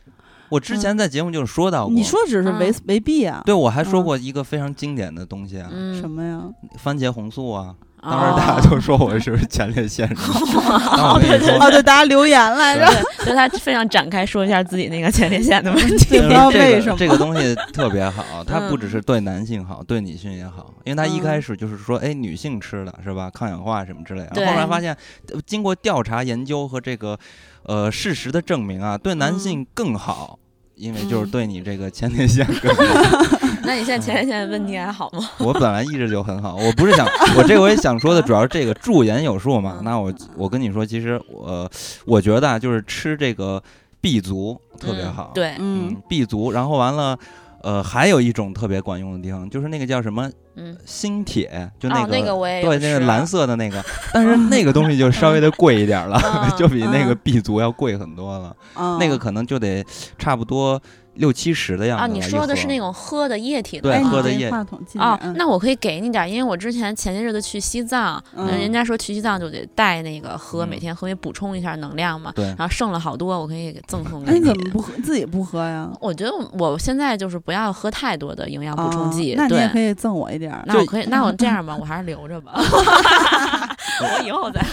[0.49, 3.43] 我之前在节目就是说到过，你说只是维嗯维 B 啊？
[3.45, 6.41] 对我还说嗯过一个非常经典的东西啊，嗯什么呀？
[6.79, 12.87] 番茄红素啊，当时大家都说我是前列腺什么，然后我跟你说，哦，对，大家留言来着，
[13.19, 16.19] 对，就他非常展开说一下自己那个前列腺的问题。
[16.23, 18.81] 不知道这个为什么这个东西特别好， 它不嗯。
[18.81, 21.23] 只是对男性好，对女性也好，因为它一嗯。
[21.23, 24.97] 开始就是说，哎，女性吃的是吧，抗氧化什么之类的，后来发现，
[25.33, 27.19] 呃经过调查研究和这个
[27.65, 29.39] 呃事实的证明啊，对男嗯。
[29.39, 30.39] 性更好。
[30.79, 32.83] 因为就是嗯对你这个前列腺更好
[33.65, 35.29] 那你现在前列腺问题还好吗？
[35.41, 37.07] 我本来一直就很好，我不是想，
[37.37, 39.81] 我这回想说的主要是这个驻颜有术嘛。
[39.83, 41.71] 那我我跟你说，其实我
[42.07, 43.63] 我觉得啊，就是吃这个
[44.01, 47.19] B 族特别嗯好，对，嗯嗯，B 族，然后完了，
[47.63, 53.83] 呃，还有一种特别管用的地方，就是那个叫什么嗯，锌铁，就那哦个、那个我也对那个蓝色的那个，
[54.13, 57.19] 但是那个东西就稍微的贵一点了，嗯 就比那个嗯。
[57.23, 59.85] B 族要贵很多了，嗯那个可能就得
[60.19, 60.81] 差不多
[61.15, 65.35] 六七十的样子啊，你说的是那种种喝的液体的对喝的液话筒近哦点，嗯。
[65.37, 68.47] 那我可以给你点，因为我之前前些日子去西藏，嗯。
[68.47, 70.69] 人家说去西藏就得带那个喝，嗯。
[70.69, 72.33] 每天喝，补充一下能量嘛。
[72.35, 72.45] 对。
[72.47, 75.91] 然后剩了好多，我可以给赠送哎，给你怎么不喝自己不喝呀？
[76.01, 79.81] 我觉得我现在就是不要喝太多的营养补充剂，哦那你也可。
[79.81, 80.63] 以赠我一点儿。
[80.67, 82.53] 那我可以，那我这样吧， 我还是留着吧，
[84.01, 84.65] 我以后再。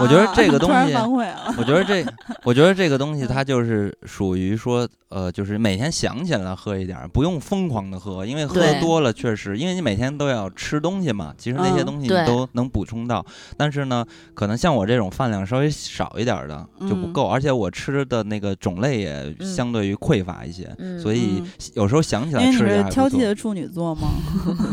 [0.00, 1.54] 我觉得这个啊突然东西反悔了。
[1.58, 2.04] 我觉得这，
[2.42, 13.24] 我觉得这个东西它就是属于说，呃，就是每天想起来喝一点儿，不用疯狂的喝，因为喝多了确实，因为你每天都要吃东西嘛，其实那些嗯东西你都能补充到，
[13.56, 14.04] 但是呢，
[14.34, 23.08] 可能像我这种饭量稍微少一点儿的就不嗯够，而且我吃的那个种类也嗯相对于匮乏一些，嗯所以嗯有时候想起来吃也是还不错。
[23.08, 24.08] 挑剔的处女座吗？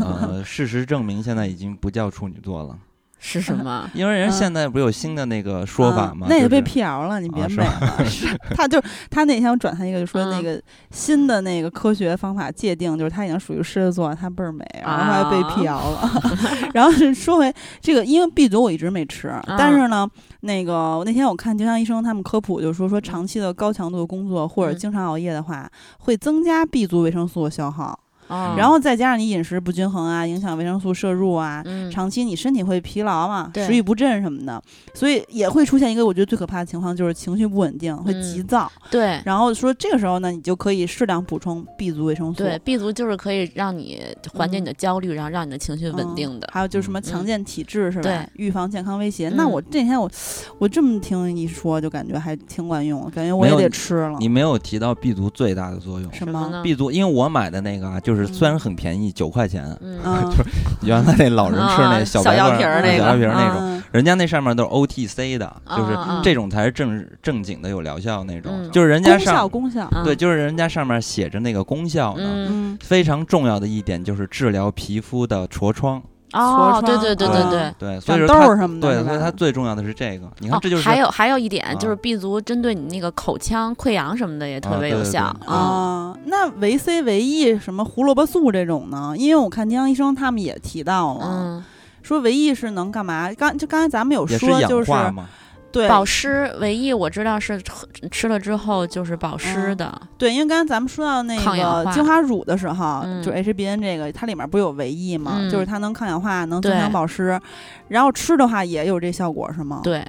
[0.00, 2.76] 呃，事实证明现在已经不叫处女座了，
[3.24, 3.88] 是什么？
[3.94, 6.26] 因为人嗯现在不是有新的那个说法嗯吗？
[6.28, 8.04] 那也被辟谣了，你别美了。
[8.04, 16.10] 是他就是他那天我转他一个，就说那嗯个新的那个科学方法界定，就是他已经属于狮子座，他倍儿美，然后后来被辟谣了。
[16.74, 20.04] 然后是说回这个，因为 B 族我一直没吃，但是呢，
[20.40, 25.70] 那个那天我看丁香医生他们科普，就说说长期的高强度的工作或者嗯经常熬夜的话，
[26.00, 27.96] 会增加 B 族维生素的消耗，
[28.28, 34.62] 哦然后再加上你饮食不均衡啊，影响维生素摄入啊，嗯，长期你身体会疲劳嘛，食欲不振什么的，
[34.94, 38.70] 所以也会出现一个我觉得最可怕的情况，就是情绪不稳定，会嗯急躁。
[38.90, 42.42] 对然后说这个时候呢，你就可以适量补充 B 族维生素。
[42.42, 44.02] 对，B 族就是可以让你
[44.34, 46.48] 缓解嗯你的焦虑，然后让你的情绪稳定的。
[46.52, 48.04] 还有就是什么嗯强健体质是吧？
[48.04, 49.28] 对预防健康威胁。
[49.28, 50.10] 嗯那我这天我
[50.58, 54.16] 我这么听一说，就感觉还挺管用，感觉我有也得吃了。
[54.18, 56.12] 你没有提到 B 族最大的作用。
[56.12, 56.32] 什么？
[56.32, 60.44] 什么呢？B 族，因为我买的那个啊，就是虽然很便宜，九块钱， 就是，
[60.82, 63.82] 原来那老人吃那啊小白罐瓶儿那小药瓶儿那种，嗯。
[63.92, 68.70] 人家那上面都是 OTC 的，就是这种才是正正经的有疗效那种，嗯。
[68.70, 69.86] 就是人家上功效。
[69.92, 70.02] 嗯。
[70.04, 72.78] 对，就是人家上面写着那个功效呢。
[72.80, 76.02] 非常重要的一点就是治疗皮肤的痤疮，
[76.32, 77.74] 哦，痤对对对对对啊。
[77.78, 80.26] 对，所以长说它痘儿什么的，对，所以它最重要的是这个。
[80.38, 85.54] 你看，哦这就是还有还有一点就是啊 B 族针对你那个口腔溃疡什么的也特别有效对啊。
[85.54, 89.14] 啊，那维 C、维 E 什么胡萝卜素这种呢？
[89.16, 91.64] 因为我看丁香医生他们也提到了，嗯，
[92.02, 93.32] 说维 E 是能干嘛？
[93.32, 94.92] 刚就刚才咱们有说，就是。
[95.72, 105.36] 对保湿维 E 我知道是喝吃了之后就是保湿的，对，因为刚才咱们说到那个精华乳的时候，嗯就 HBN 这个，它里面不是有维 E 吗？
[105.38, 107.40] 嗯就是它能抗氧化，能增强保湿，
[107.88, 109.80] 然后吃的话也有这效果是吗？。
[109.82, 110.06] 对，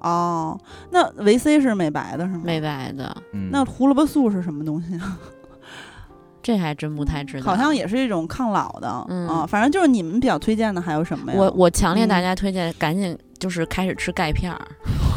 [0.00, 0.58] 哦，
[0.90, 2.40] 那维 C 是美白的是吗？
[2.44, 5.16] 美白的，嗯，那胡萝卜素是什么东西啊？
[6.42, 7.46] 这还真不太知道。
[7.46, 11.38] 好像也是一种抗老的，嗯啊，反正就是你们比较推荐的还有什么呀？
[11.38, 14.60] 我我强烈大嗯家推荐赶紧就是开始吃钙片儿，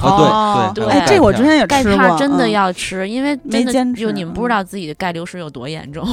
[0.02, 6.06] 哦，对对哎，这我之前也吃过，片儿真的嗯要吃，因为真的没坚持就你们不知嗯道自己的钙流失有多严重。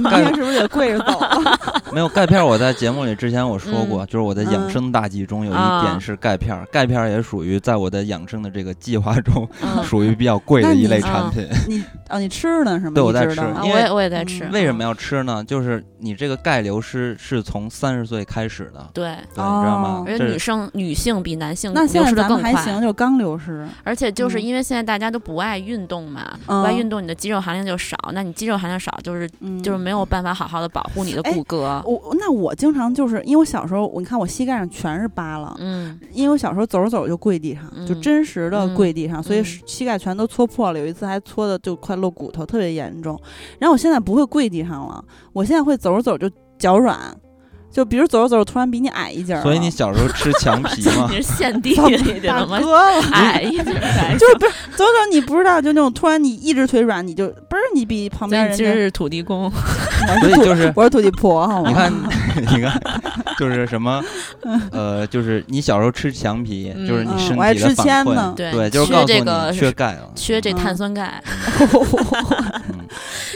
[0.00, 1.58] 明天是不是得跪着走了？
[1.92, 11.46] 没有钙片儿，我在节目里之前我说过，嗯就是我的养生大计中有一啊点是钙片儿，钙片儿也属于在我的养生的这个计划中嗯属于比较贵的一类产品。
[11.68, 12.92] 你哦，你吃呢是吗？
[12.94, 14.50] 对我在吃因为我也我也在吃嗯。
[14.52, 15.42] 为什么要吃呢？
[15.44, 20.04] 就是你这个钙流失是从三十岁开始的，对，对，你知道吗哦？
[20.06, 22.52] 而且女生女性比男性那现在咱流失的更快。
[22.52, 23.66] 们还行，就刚流失。
[23.82, 27.96] 而且就是嗯因为现在大家都不爱运动嘛，嗯不爱运动，你的肌肉含量就少。
[28.12, 31.82] 那你肌肉含量少，就是嗯，就是没有办法好好的保护你的哎骨骼。
[31.88, 40.78] 我那我经常就是因为我小时候，我你看我膝盖上全是疤了，嗯因为我小时候走着走着就跪地上，就嗯真实的跪地上，所以嗯膝盖全都搓破了。
[40.78, 43.18] 有一次还搓的就快露骨头，特别严重。
[43.58, 46.98] 然后我现在不会跪地上了，我现在会走着走着就脚软，
[47.74, 51.16] 就比如走着走着突然比你矮一截儿，所以你小时候吃墙皮吗你？
[51.16, 52.60] 是陷地大里的大了吗？
[52.60, 53.02] 哥了。
[53.12, 59.50] 矮一点儿， 就是不是走着走着你不知道，就那种突然你一只腿软，你就不是你比旁边人家咱今儿是土地公，
[60.22, 61.68] 所以就是我是土地婆好吗？
[61.68, 61.92] 你看，
[62.56, 62.80] 你看，
[63.38, 64.00] 就是什么，
[64.70, 70.10] 呃，就是你小时候吃墙皮，嗯就是你嗯身体的我还吃反馈，对对，就是缺告诉你这个缺钙了。
[70.14, 71.20] 缺这嗯碳酸钙。
[71.60, 72.78] 嗯，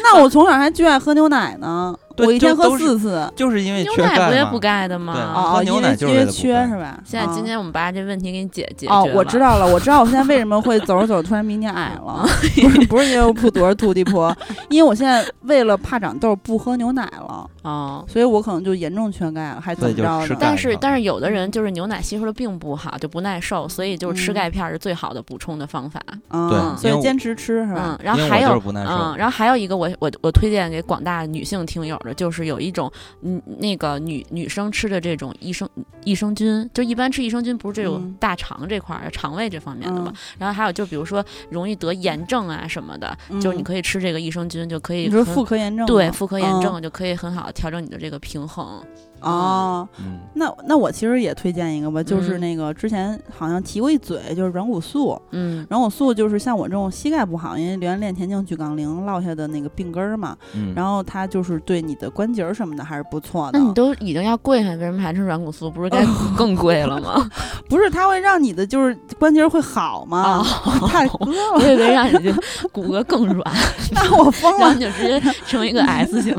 [0.03, 3.31] 那我从小还巨爱喝牛奶呢，对我一天喝四次。
[3.37, 5.33] 就是因为牛奶不也补钙的对吗？
[5.35, 6.99] 哦哦，因为缺是吧？
[7.05, 12.27] 现在今啊天我们把这问题给你解解决哦，我知道了，我知道我现在为什么会走着走着突然明年矮了，
[12.63, 14.35] 不是不是因为我不多少土地婆，
[14.69, 18.05] 因为我现在为了怕长痘不喝牛奶了，哦。
[18.09, 20.37] 所以我可能就严重缺钙了，还怎么着的？
[20.41, 26.01] 但是但是有的人就是牛奶吸收的并不好，就不耐受，所以就是吃嗯钙片儿是最好的补充的方法。
[26.31, 32.91] 嗯，对所以坚持吃是吧嗯？，然后还有嗯，然后还有一个我我我推荐给广大女性听友的，就是有一种
[33.23, 35.69] 嗯那个女女生吃的这种益生
[36.05, 40.17] 益生菌，就一般吃益生菌不是这种嗯大肠这块儿、肠胃这方面的嘛嗯。
[40.39, 45.87] 然后还有就比如说容易得炎症啊什么的，就是你嗯可以吃这个益生菌，就可以你说妇科炎症？
[45.87, 48.83] 对妇科炎嗯症就可以很好的调整你的这个平衡。
[49.21, 49.89] 哦。
[49.99, 55.21] 嗯，那那我其实也推荐一个吧，就是嗯那个之前好像提过一嘴，就是软骨素。
[55.31, 63.59] 嗯软骨素就是像我这种膝盖不好，因为连练田径、举杠铃落下的那个病根儿嘛，嗯然后它就是对你的关节什么的还是不错的。
[63.59, 65.71] 那你都已经要跪下，为什么还吃软骨素？
[65.71, 66.05] 不是该
[66.37, 67.29] 更贵了吗？
[67.69, 70.43] 不是它会让你的就是关节会好吗？
[70.89, 71.19] 太 割
[71.55, 72.35] 我了，以为让你的
[72.73, 73.55] 骨骼更软，
[73.93, 74.79] 那我疯了你。
[74.81, 76.35] 就直接成为一个 S 型，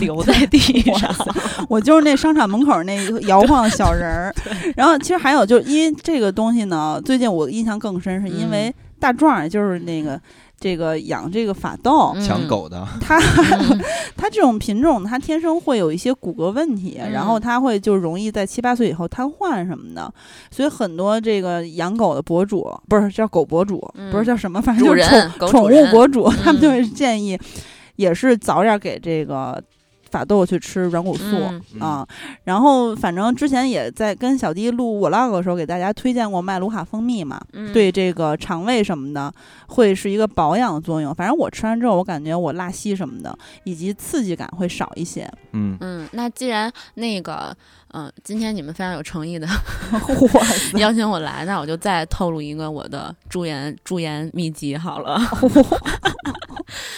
[0.00, 0.58] 留在地
[0.94, 1.14] 上。
[1.68, 4.34] 我就是那商场门口那个摇晃的小人儿。
[4.76, 10.18] 然后其实还有就是因为这个东西呢，最近我印象更深，是因为大壮，也就是那个
[10.58, 12.24] 这个养这个法斗，嗯。
[12.26, 13.78] 抢狗的， 它嗯。
[14.16, 17.12] 它这种品种它天生会有一些骨骼问题，嗯。
[17.12, 20.10] 然后它会就容易在七八岁以后瘫痪什么的，
[20.50, 24.10] 所以很多这个养狗的博主不是叫狗博主，嗯。
[24.10, 25.02] 不是叫什么，反正就是
[25.38, 27.38] 宠宠物博主，他们就建议，
[27.96, 29.62] 也是早点给这个
[30.14, 31.24] 法豆去吃软骨素。
[31.24, 32.06] 嗯啊，
[32.44, 39.32] 然后反正之前也在跟小弟录 vlog 的时候，给大家推荐过麦卢卡蜂蜜嘛，嗯对这个肠胃什么的
[39.66, 41.12] 会是一个保养作用。
[41.12, 45.28] 反正我吃完之后，我感觉我拉稀什么的，以及刺激感会少一些。
[45.52, 47.56] 嗯，嗯，那既然那个，
[47.92, 49.46] 嗯、今天你们非常有诚意的！
[50.78, 55.20] 邀请我来，那我就再透露一个我的驻颜驻颜秘籍好了。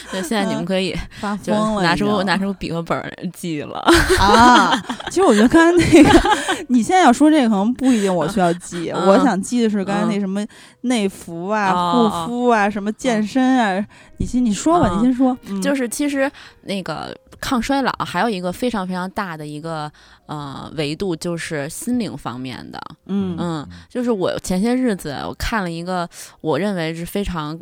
[0.12, 3.78] 对，现在你们可以发就疯了，拿出拿出笔和本儿记了。
[4.18, 4.80] 啊！
[5.10, 6.20] 其实我觉得刚才那个，
[6.68, 8.90] 你现在要说这个，可能不一定我需要记。
[8.90, 10.44] 嗯我想记的是刚才那嗯什么
[10.82, 13.84] 内服啊、哦护肤啊、什么健身啊。
[14.18, 15.36] 你先你说吧，嗯你先说。
[15.48, 16.30] 嗯就是其实
[16.62, 19.90] 那个抗衰老还有一个非常非常大的一个
[20.26, 22.80] 呃维度，就是心灵方面的。
[23.06, 26.08] 嗯嗯，就是我前些日子我看了一个
[26.40, 27.58] 我认为是非常。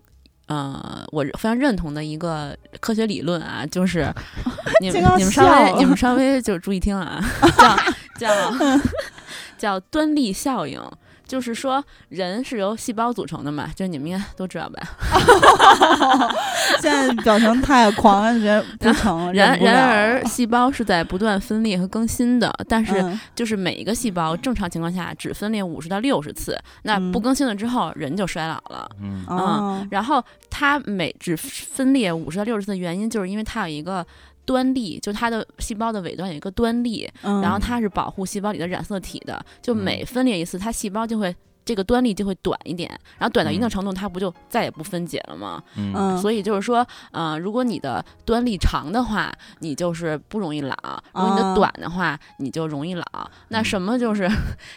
[0.47, 4.13] 呃，我非常认同的一个科学理论啊，就是
[4.81, 7.23] 你们你们稍微你们稍微就注意听啊，
[8.19, 8.53] 叫叫
[9.57, 10.81] 叫端粒效应，
[11.27, 14.83] 就是说人是由细胞组成的嘛，就你们应该都知道吧？
[16.81, 28.89] 现在表情太狂了，觉得 不成，忍然然而，细胞是在不断分裂和更新的，但是嗯就是每一个细胞正常情况下只分裂五十到六十次，那嗯不更新了之后，人就衰老了。
[29.01, 34.07] 嗯哦然后它每只分裂五十到六十次的原因，就是因为它有一个
[34.45, 41.35] 端粒，就它的细胞的尾端有一个端粒，嗯然后它是保护细胞里的染色体的，就嗯每分裂一次，它细胞就会。
[41.65, 42.89] 这个端粒就会短一点，
[43.19, 43.71] 然后短到一定嗯。
[43.71, 45.63] 程度，它不就再也不分解了吗？
[45.77, 45.93] 嗯。
[45.95, 50.75] 嗯，所以就是说，呃，如果你的端粒长的话，你就是不容易老；
[51.15, 53.05] 如果你的啊短的话，你就容易老。
[53.49, 53.65] 那嗯。
[53.65, 54.29] 什么就是、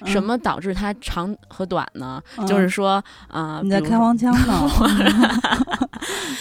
[0.02, 0.08] 嗯。
[0.08, 2.22] 什么导致它长和短呢？
[2.38, 4.70] 嗯就是说，呃，你在开黄腔呢，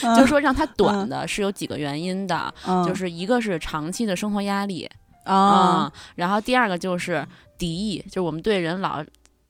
[0.17, 1.09] 就是说让它短嗯。
[1.09, 2.85] 的是有几个原因的，嗯。
[2.87, 4.89] 就是一个是长期的生活压力
[5.25, 7.27] 啊嗯然后第二个就是
[7.59, 9.03] 敌意，就是我们对人老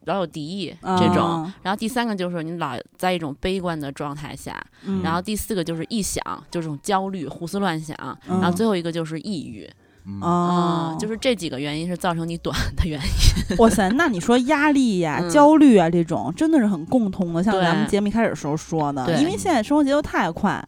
[0.07, 1.53] 老有敌意啊这种。
[1.63, 7.97] 然后第三个就是你老在一种悲观的状态下，嗯然后第四个就是臆想，就这种焦虑、胡思乱想，
[8.29, 9.69] 嗯然后最后一个就是抑郁，
[10.07, 13.57] 嗯哦嗯，，就是这几个原因是造成你短的原因。
[13.59, 17.43] 哇塞，那你说压力呀、嗯焦虑啊这种，真的是很共通的。
[17.43, 20.65] 像咱们节目一开始时候说的，对因为现在生活节奏太快，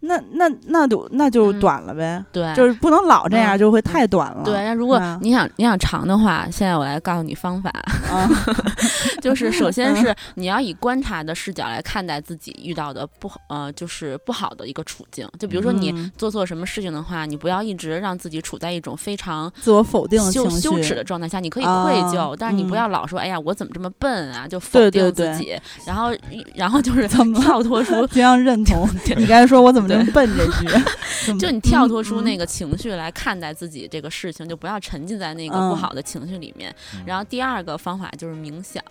[0.00, 4.42] 那那那就那就嗯短了呗，对，就是不能老这样，嗯就会太短了。
[4.44, 4.54] 对。
[4.64, 7.70] 那如果你想你想长的话，现在我来告诉你方法，
[8.10, 8.28] 啊，
[9.20, 15.28] 就是首 先是你要以观察的视角来看待自己遇到的不好呃，就是不好的一个处境。
[15.38, 26.10] 就比如说你嗯做错什么事情的话，你不要一直让自己处在一种非常自我否定羞羞耻的状态下，你可以啊愧疚，但是你不嗯要老说，哎呀，我怎么这么笨啊，就否对对对定自己，然后
[26.54, 28.88] 然后就是怎么跳脱出非常认同。
[29.16, 31.38] 你刚才说我怎么么那么笨这句？
[31.38, 36.74] 就你跳脱出嗯那个情绪来看待自己这个事情，就不要沉浸在那个嗯不好的情绪里面。
[36.94, 38.82] 嗯然后第二个方法就是冥想，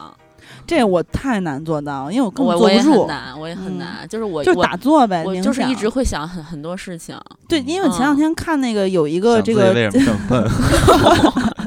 [0.65, 5.23] 这我太难做到，因为我根我我也本坐不住，很难，我也很嗯难，就是我就打坐呗。
[5.25, 7.19] 我就是一直会想很很多事情。
[7.47, 10.47] 对，因为前两嗯天看那个有一个这个为什么这么笨？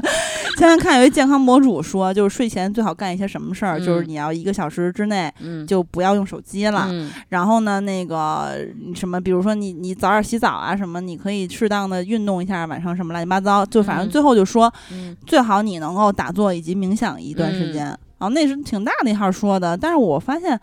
[0.61, 6.85] 前两天看有一健康博主说，就是睡前最好干一些什么事儿，就是嗯你要一个小时之内嗯，就不要用手机了。
[6.91, 7.09] 嗯。
[7.29, 14.09] 然后呢，那个什么，比如说你你早点洗澡啊，什么，你可以适当的运动一下，晚上什么乱七八糟，就反正嗯。
[14.11, 15.17] 最后就说，嗯。
[15.25, 17.87] 最好你能够打坐以及冥想一段时间。
[18.19, 20.59] 啊，那是挺大的一号说的，但是我发现，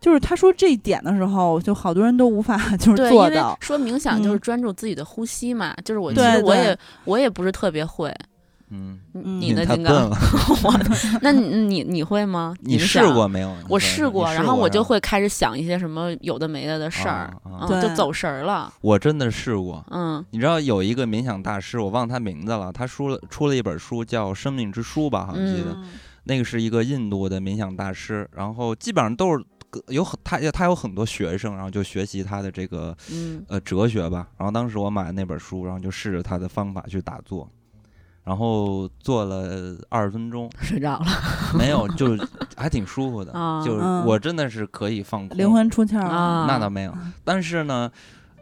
[0.00, 3.56] 就是他说这一点的时候，就好多人都无法 就是做到。
[3.60, 8.12] 说冥想就是嗯专注自己的呼吸嘛，就是我其实我也我也不是特别会，
[8.70, 10.10] 嗯，你嗯你呢，太笨金刚？
[10.10, 10.16] 了。
[10.64, 12.54] 我那你你你会吗？
[12.62, 13.54] 你试过没有？
[13.68, 17.32] 我试过，然后我就会开始想一些什么有的没的的事儿，
[17.68, 18.72] 就走神儿了。
[18.80, 19.84] 我真的试过。
[19.90, 25.84] 嗯你知道有一个冥想大师，我忘他名字了，他出了出了一本书叫《生命之书》吧，好像记得、嗯
[26.28, 29.44] 那个是一个印度的冥想大师，然后基本上都是
[29.86, 34.26] 有很他他有很多学生，然后就学习他的这个嗯呃哲学吧。
[34.36, 37.48] 然后当时我买了那本书，然后就试着他的方法去打坐，
[38.26, 41.06] 然后坐了二十分钟， 睡着了。
[41.56, 42.18] 没有，就
[42.56, 43.74] 还挺舒服的， 啊就
[44.04, 46.08] 我真的是可以放空，灵魂出窍了。
[46.10, 46.92] 啊，那倒没有，
[47.24, 47.88] 但是呢，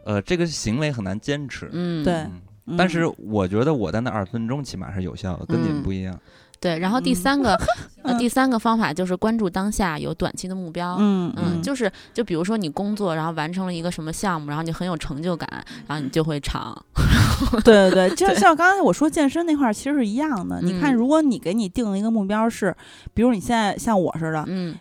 [0.03, 2.03] 呃，这个行为很难坚持，嗯。
[2.03, 2.25] 对。
[2.75, 6.19] 但是我觉得我在那二十分钟起码是有效的，跟你们嗯不一样。
[6.65, 6.79] 对。
[6.79, 7.53] 然后第嗯三个
[8.01, 10.97] 呃嗯第三个方法就是关注当下，有短期的目标。
[10.99, 15.47] 嗯嗯，就是就比如说你工作，然后完成了一个什么项目，然后你很有成就感，
[15.87, 16.75] 然后你就会长。
[17.63, 20.59] 对对对，就像刚才我说健身那块儿其实是一样的。
[20.61, 22.75] 你看，嗯如果你给你定了一个目标是，
[23.13, 24.75] 比如你现在像我似的，嗯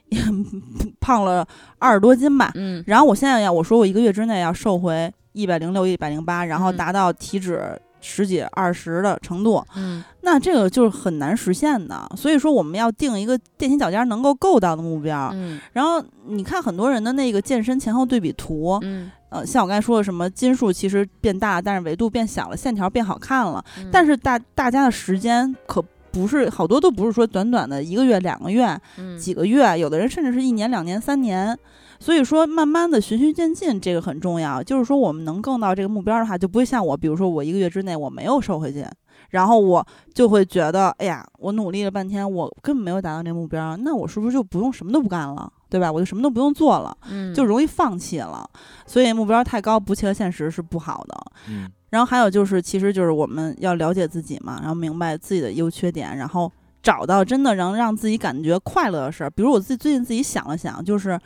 [1.00, 1.46] 胖了
[1.78, 7.60] 二十多斤吧，嗯然后我现在要我说我一个月之内要瘦回一百零六、一百零八，然后嗯达到体脂
[8.06, 12.06] 十几、二十的程度，嗯那这个就是很难实现的。
[12.16, 15.30] 所以说，我们要定一个踮起脚尖能够够到的目标。
[15.32, 25.82] 嗯然后你看很多人的那个健身前后对比图，嗯，呃，像我刚才说的什么斤数其实变大，但是维度变小了，线条变好看了，嗯但是大大家的时间可
[26.12, 31.58] 不是好多都不是说短短的一个月、两个月、嗯几个月，有的人甚至是一年、两年、三年。
[32.04, 34.62] 所以说，慢慢的循序渐进，这个很重要。
[34.62, 38.84] 就是说，我们能更到这个目标的话，就不会像我，比如说我一个月之内我没有瘦回去，
[39.30, 45.90] 然后我就会觉得，哎呀，我努力了半天，我根本没有达到这个目标，那我是不是就不用什么都不干了，对吧？
[45.90, 48.46] 我就什么都不用做了，嗯就容易放弃了。
[48.84, 51.16] 所以目标太高不切合现实是不好的。
[51.48, 56.52] 嗯然后还有就是，其实就是我们要了解自己嘛，然后明白自己的优缺点，然后
[56.84, 59.30] 找到真的能让自己感觉快乐的事儿。
[59.30, 61.18] 比如我自己最近自己想了想，就是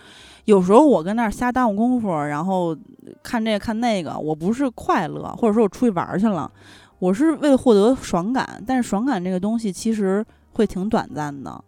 [0.45, 2.75] 有时候我跟那儿瞎耽误功夫，然后
[3.25, 6.49] 看这个看那个，我不是快乐，或者说我出去玩儿去了，
[7.01, 8.63] 我是为了获得爽感。
[8.65, 11.63] 但是爽感这个东西其实会挺短暂的。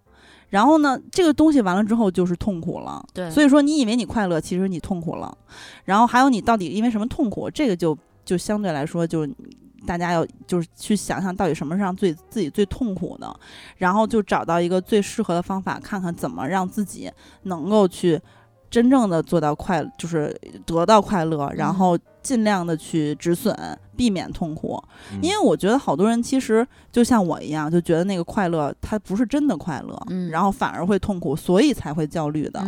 [0.51, 3.05] 然后呢，这个东西完了之后就是痛苦了。
[3.13, 5.37] 对，所以说，你以为你快乐，其实你痛苦了。
[5.85, 9.27] 然后还有你到底因为什么痛苦，这个就就相对来说就。
[9.87, 13.35] 大家要就是去想想到底什么是让最自己最痛苦的，
[13.77, 17.11] 然后就找到一个最适合的方法，看看怎么让自己
[17.45, 18.21] 能够去
[18.71, 23.57] 真正的做到快，就是得到快乐，然后尽量的去止损，
[23.97, 24.81] 避免痛苦。
[25.13, 32.63] 嗯因为我觉得好多人其实就像我一样，就觉得那个快乐它不是真的快乐，嗯然后反而会痛苦，所以才会焦虑的。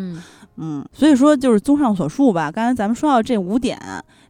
[0.57, 3.79] 嗯嗯，所以说就是综上所述吧，刚才咱们说到这五点，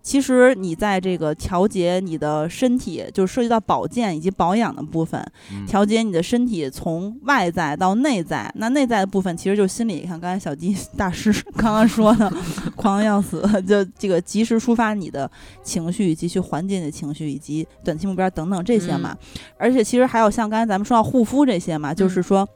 [0.03, 5.20] 其实你在这个调节你的身体，就涉及到保健以及保养的部分，
[5.53, 8.51] 嗯调节你的身体从外在到内在。
[8.57, 12.33] 那内在的部分其实就是心理，你看刚才小鸡 大师 刚刚说的，
[12.77, 15.31] 狂的要死， 就这个及时抒发你的
[15.62, 19.16] 情绪，以及去缓解你的情绪，以及短期目标等等这些嘛。
[19.59, 22.49] 而且其实还有像刚才咱们说到护肤这些嘛，就是嗯说。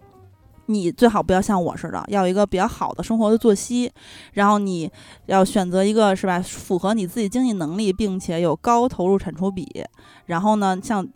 [0.66, 3.90] 你最好不要像我似的，要有一个比较好的生活的作息，
[4.32, 4.90] 然后你
[5.26, 9.84] 要选择一个是吧，符合你自己经济能力，并且有高投入产出比。
[10.26, 11.06] 然后呢，像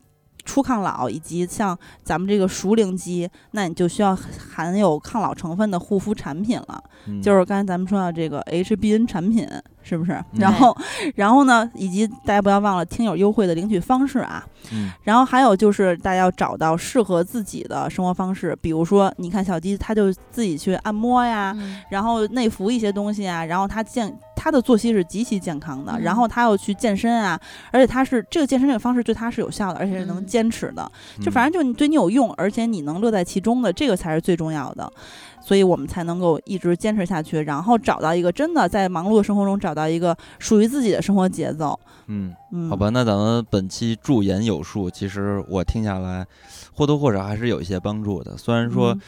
[0.45, 6.83] 初抗老以及像咱们这个熟龄肌，那你就需要含有抗老成分的护肤产品了。
[7.07, 9.47] 嗯就是刚才咱们说到这个 HBN 产品，
[9.83, 10.23] 是不是？
[10.33, 10.77] 然后，
[11.15, 14.45] 然后呢，以及大家不要忘了听友优惠的领取方式啊。
[14.73, 27.41] 嗯然后还有就是大家要找到适合自己的生活方式，比如说，你看小鸡他就自己去按摩呀，嗯然后内服一些东西啊，然后他健他的作息是极其健康的，嗯然后他又去健身啊，
[27.73, 34.93] 而且他是这个健身这个方式对他是有效的，而且是能嗯坚持的，就嗯反正就你对你有用，而且你能乐在其中的，这个才是最重要的。
[35.41, 41.79] 所以我们才能够一直坚持下去，然后找到一个真的在忙碌的生活中找到一个属于自己的生活节奏。
[42.07, 46.27] 嗯，嗯，好吧，那咱们本期驻颜有术，其实我听下来
[46.75, 48.37] 或多或少还是有一些帮助的。
[48.37, 49.01] 虽然说嗯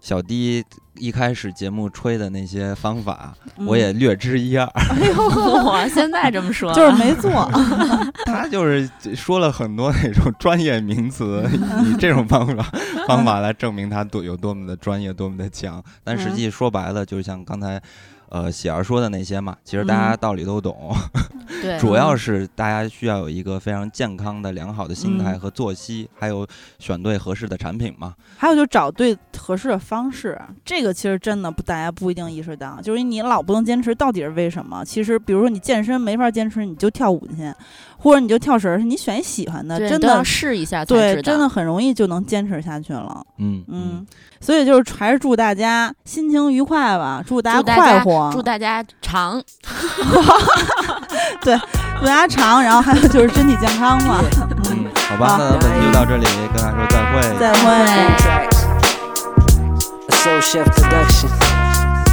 [0.00, 5.24] 小迪一开始节目吹的那些方法，嗯我也略知一二，哎呦，
[5.64, 7.30] 我现在这么说，就是没做。
[8.24, 11.44] 他就是说了很多那种专业名词，
[11.84, 12.62] 以这种方法
[13.06, 15.82] 方法来证明他多有多么的专业，多么的强。
[16.04, 17.80] 但实际说白了，就像刚才。
[18.30, 20.94] 呃，喜儿说的那些嘛，其实大家嗯道理都懂，
[21.60, 26.46] 对，主要是大家需要有一个非常健康的、良好的心态嗯和作息，还有
[26.78, 28.14] 选对合适的产品嘛。
[28.36, 34.84] 还有就找对合适的方式，这个其实真的不，大家不一定意识到，就是你老不能坚持，到底是为什么？
[34.84, 37.52] 其实，比如说你健身没法坚持，你就跳舞去，
[37.98, 43.22] 或者你就跳绳儿，你选一喜欢的，真的试一下对，真的很容易就能坚持下去了。
[43.38, 44.06] 嗯嗯，
[44.40, 49.42] 所以就是还是祝大家心情愉快吧，祝大家祝大家快活，祝大家长，
[51.42, 51.58] 对
[52.00, 54.22] 祝大家长，然后还有就是身体健康嘛。
[54.70, 57.20] 嗯，好吧，那咱本期就到这里，跟大家说再会。
[57.38, 57.64] 再会。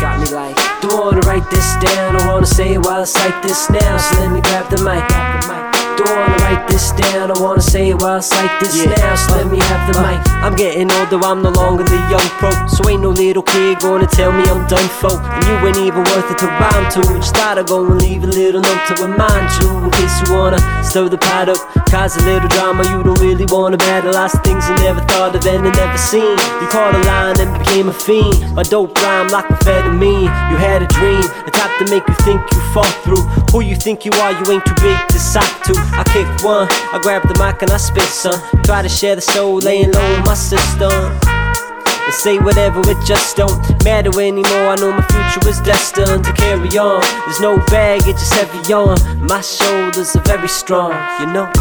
[0.02, 2.18] Got me like, wanna write this down.
[2.18, 3.98] I wanna say it while I cite this now.
[3.98, 5.65] So let me grab the mic.
[5.98, 7.32] Don't wanna write this down.
[7.32, 9.16] I wanna say it while I cite this now.
[9.16, 10.20] So let me have the mic.
[10.44, 12.52] I'm getting older, I'm no longer the young pro.
[12.68, 15.16] So ain't no little kid gonna tell me I'm done for.
[15.16, 17.02] And you ain't even worth it to rhyme to.
[17.16, 19.70] Just thought I'd go and leave a little note to remind you.
[19.86, 21.58] In case you wanna stir the pot up.
[21.90, 24.12] Cause a little drama you don't really wanna battle.
[24.14, 26.36] Lots of things you never thought of and never seen.
[26.60, 28.54] You caught a line and became a fiend.
[28.54, 30.28] My dope rhyme like amphetamine.
[30.52, 33.24] You had a dream, the type to make you think you fall through.
[33.52, 35.85] Who you think you are, you ain't too big to sock to.
[35.94, 38.40] I kick one, I grab the mic and I spit some.
[38.64, 40.92] Try to share the soul, laying low my system.
[40.92, 44.68] And say whatever, it just don't matter anymore.
[44.70, 47.02] I know my future is destined to carry on.
[47.26, 48.98] There's no baggage, it's heavy on.
[49.26, 51.52] My shoulders are very strong, you know.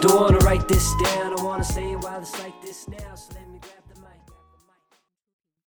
[0.00, 1.94] Don't wanna write this down, I wanna say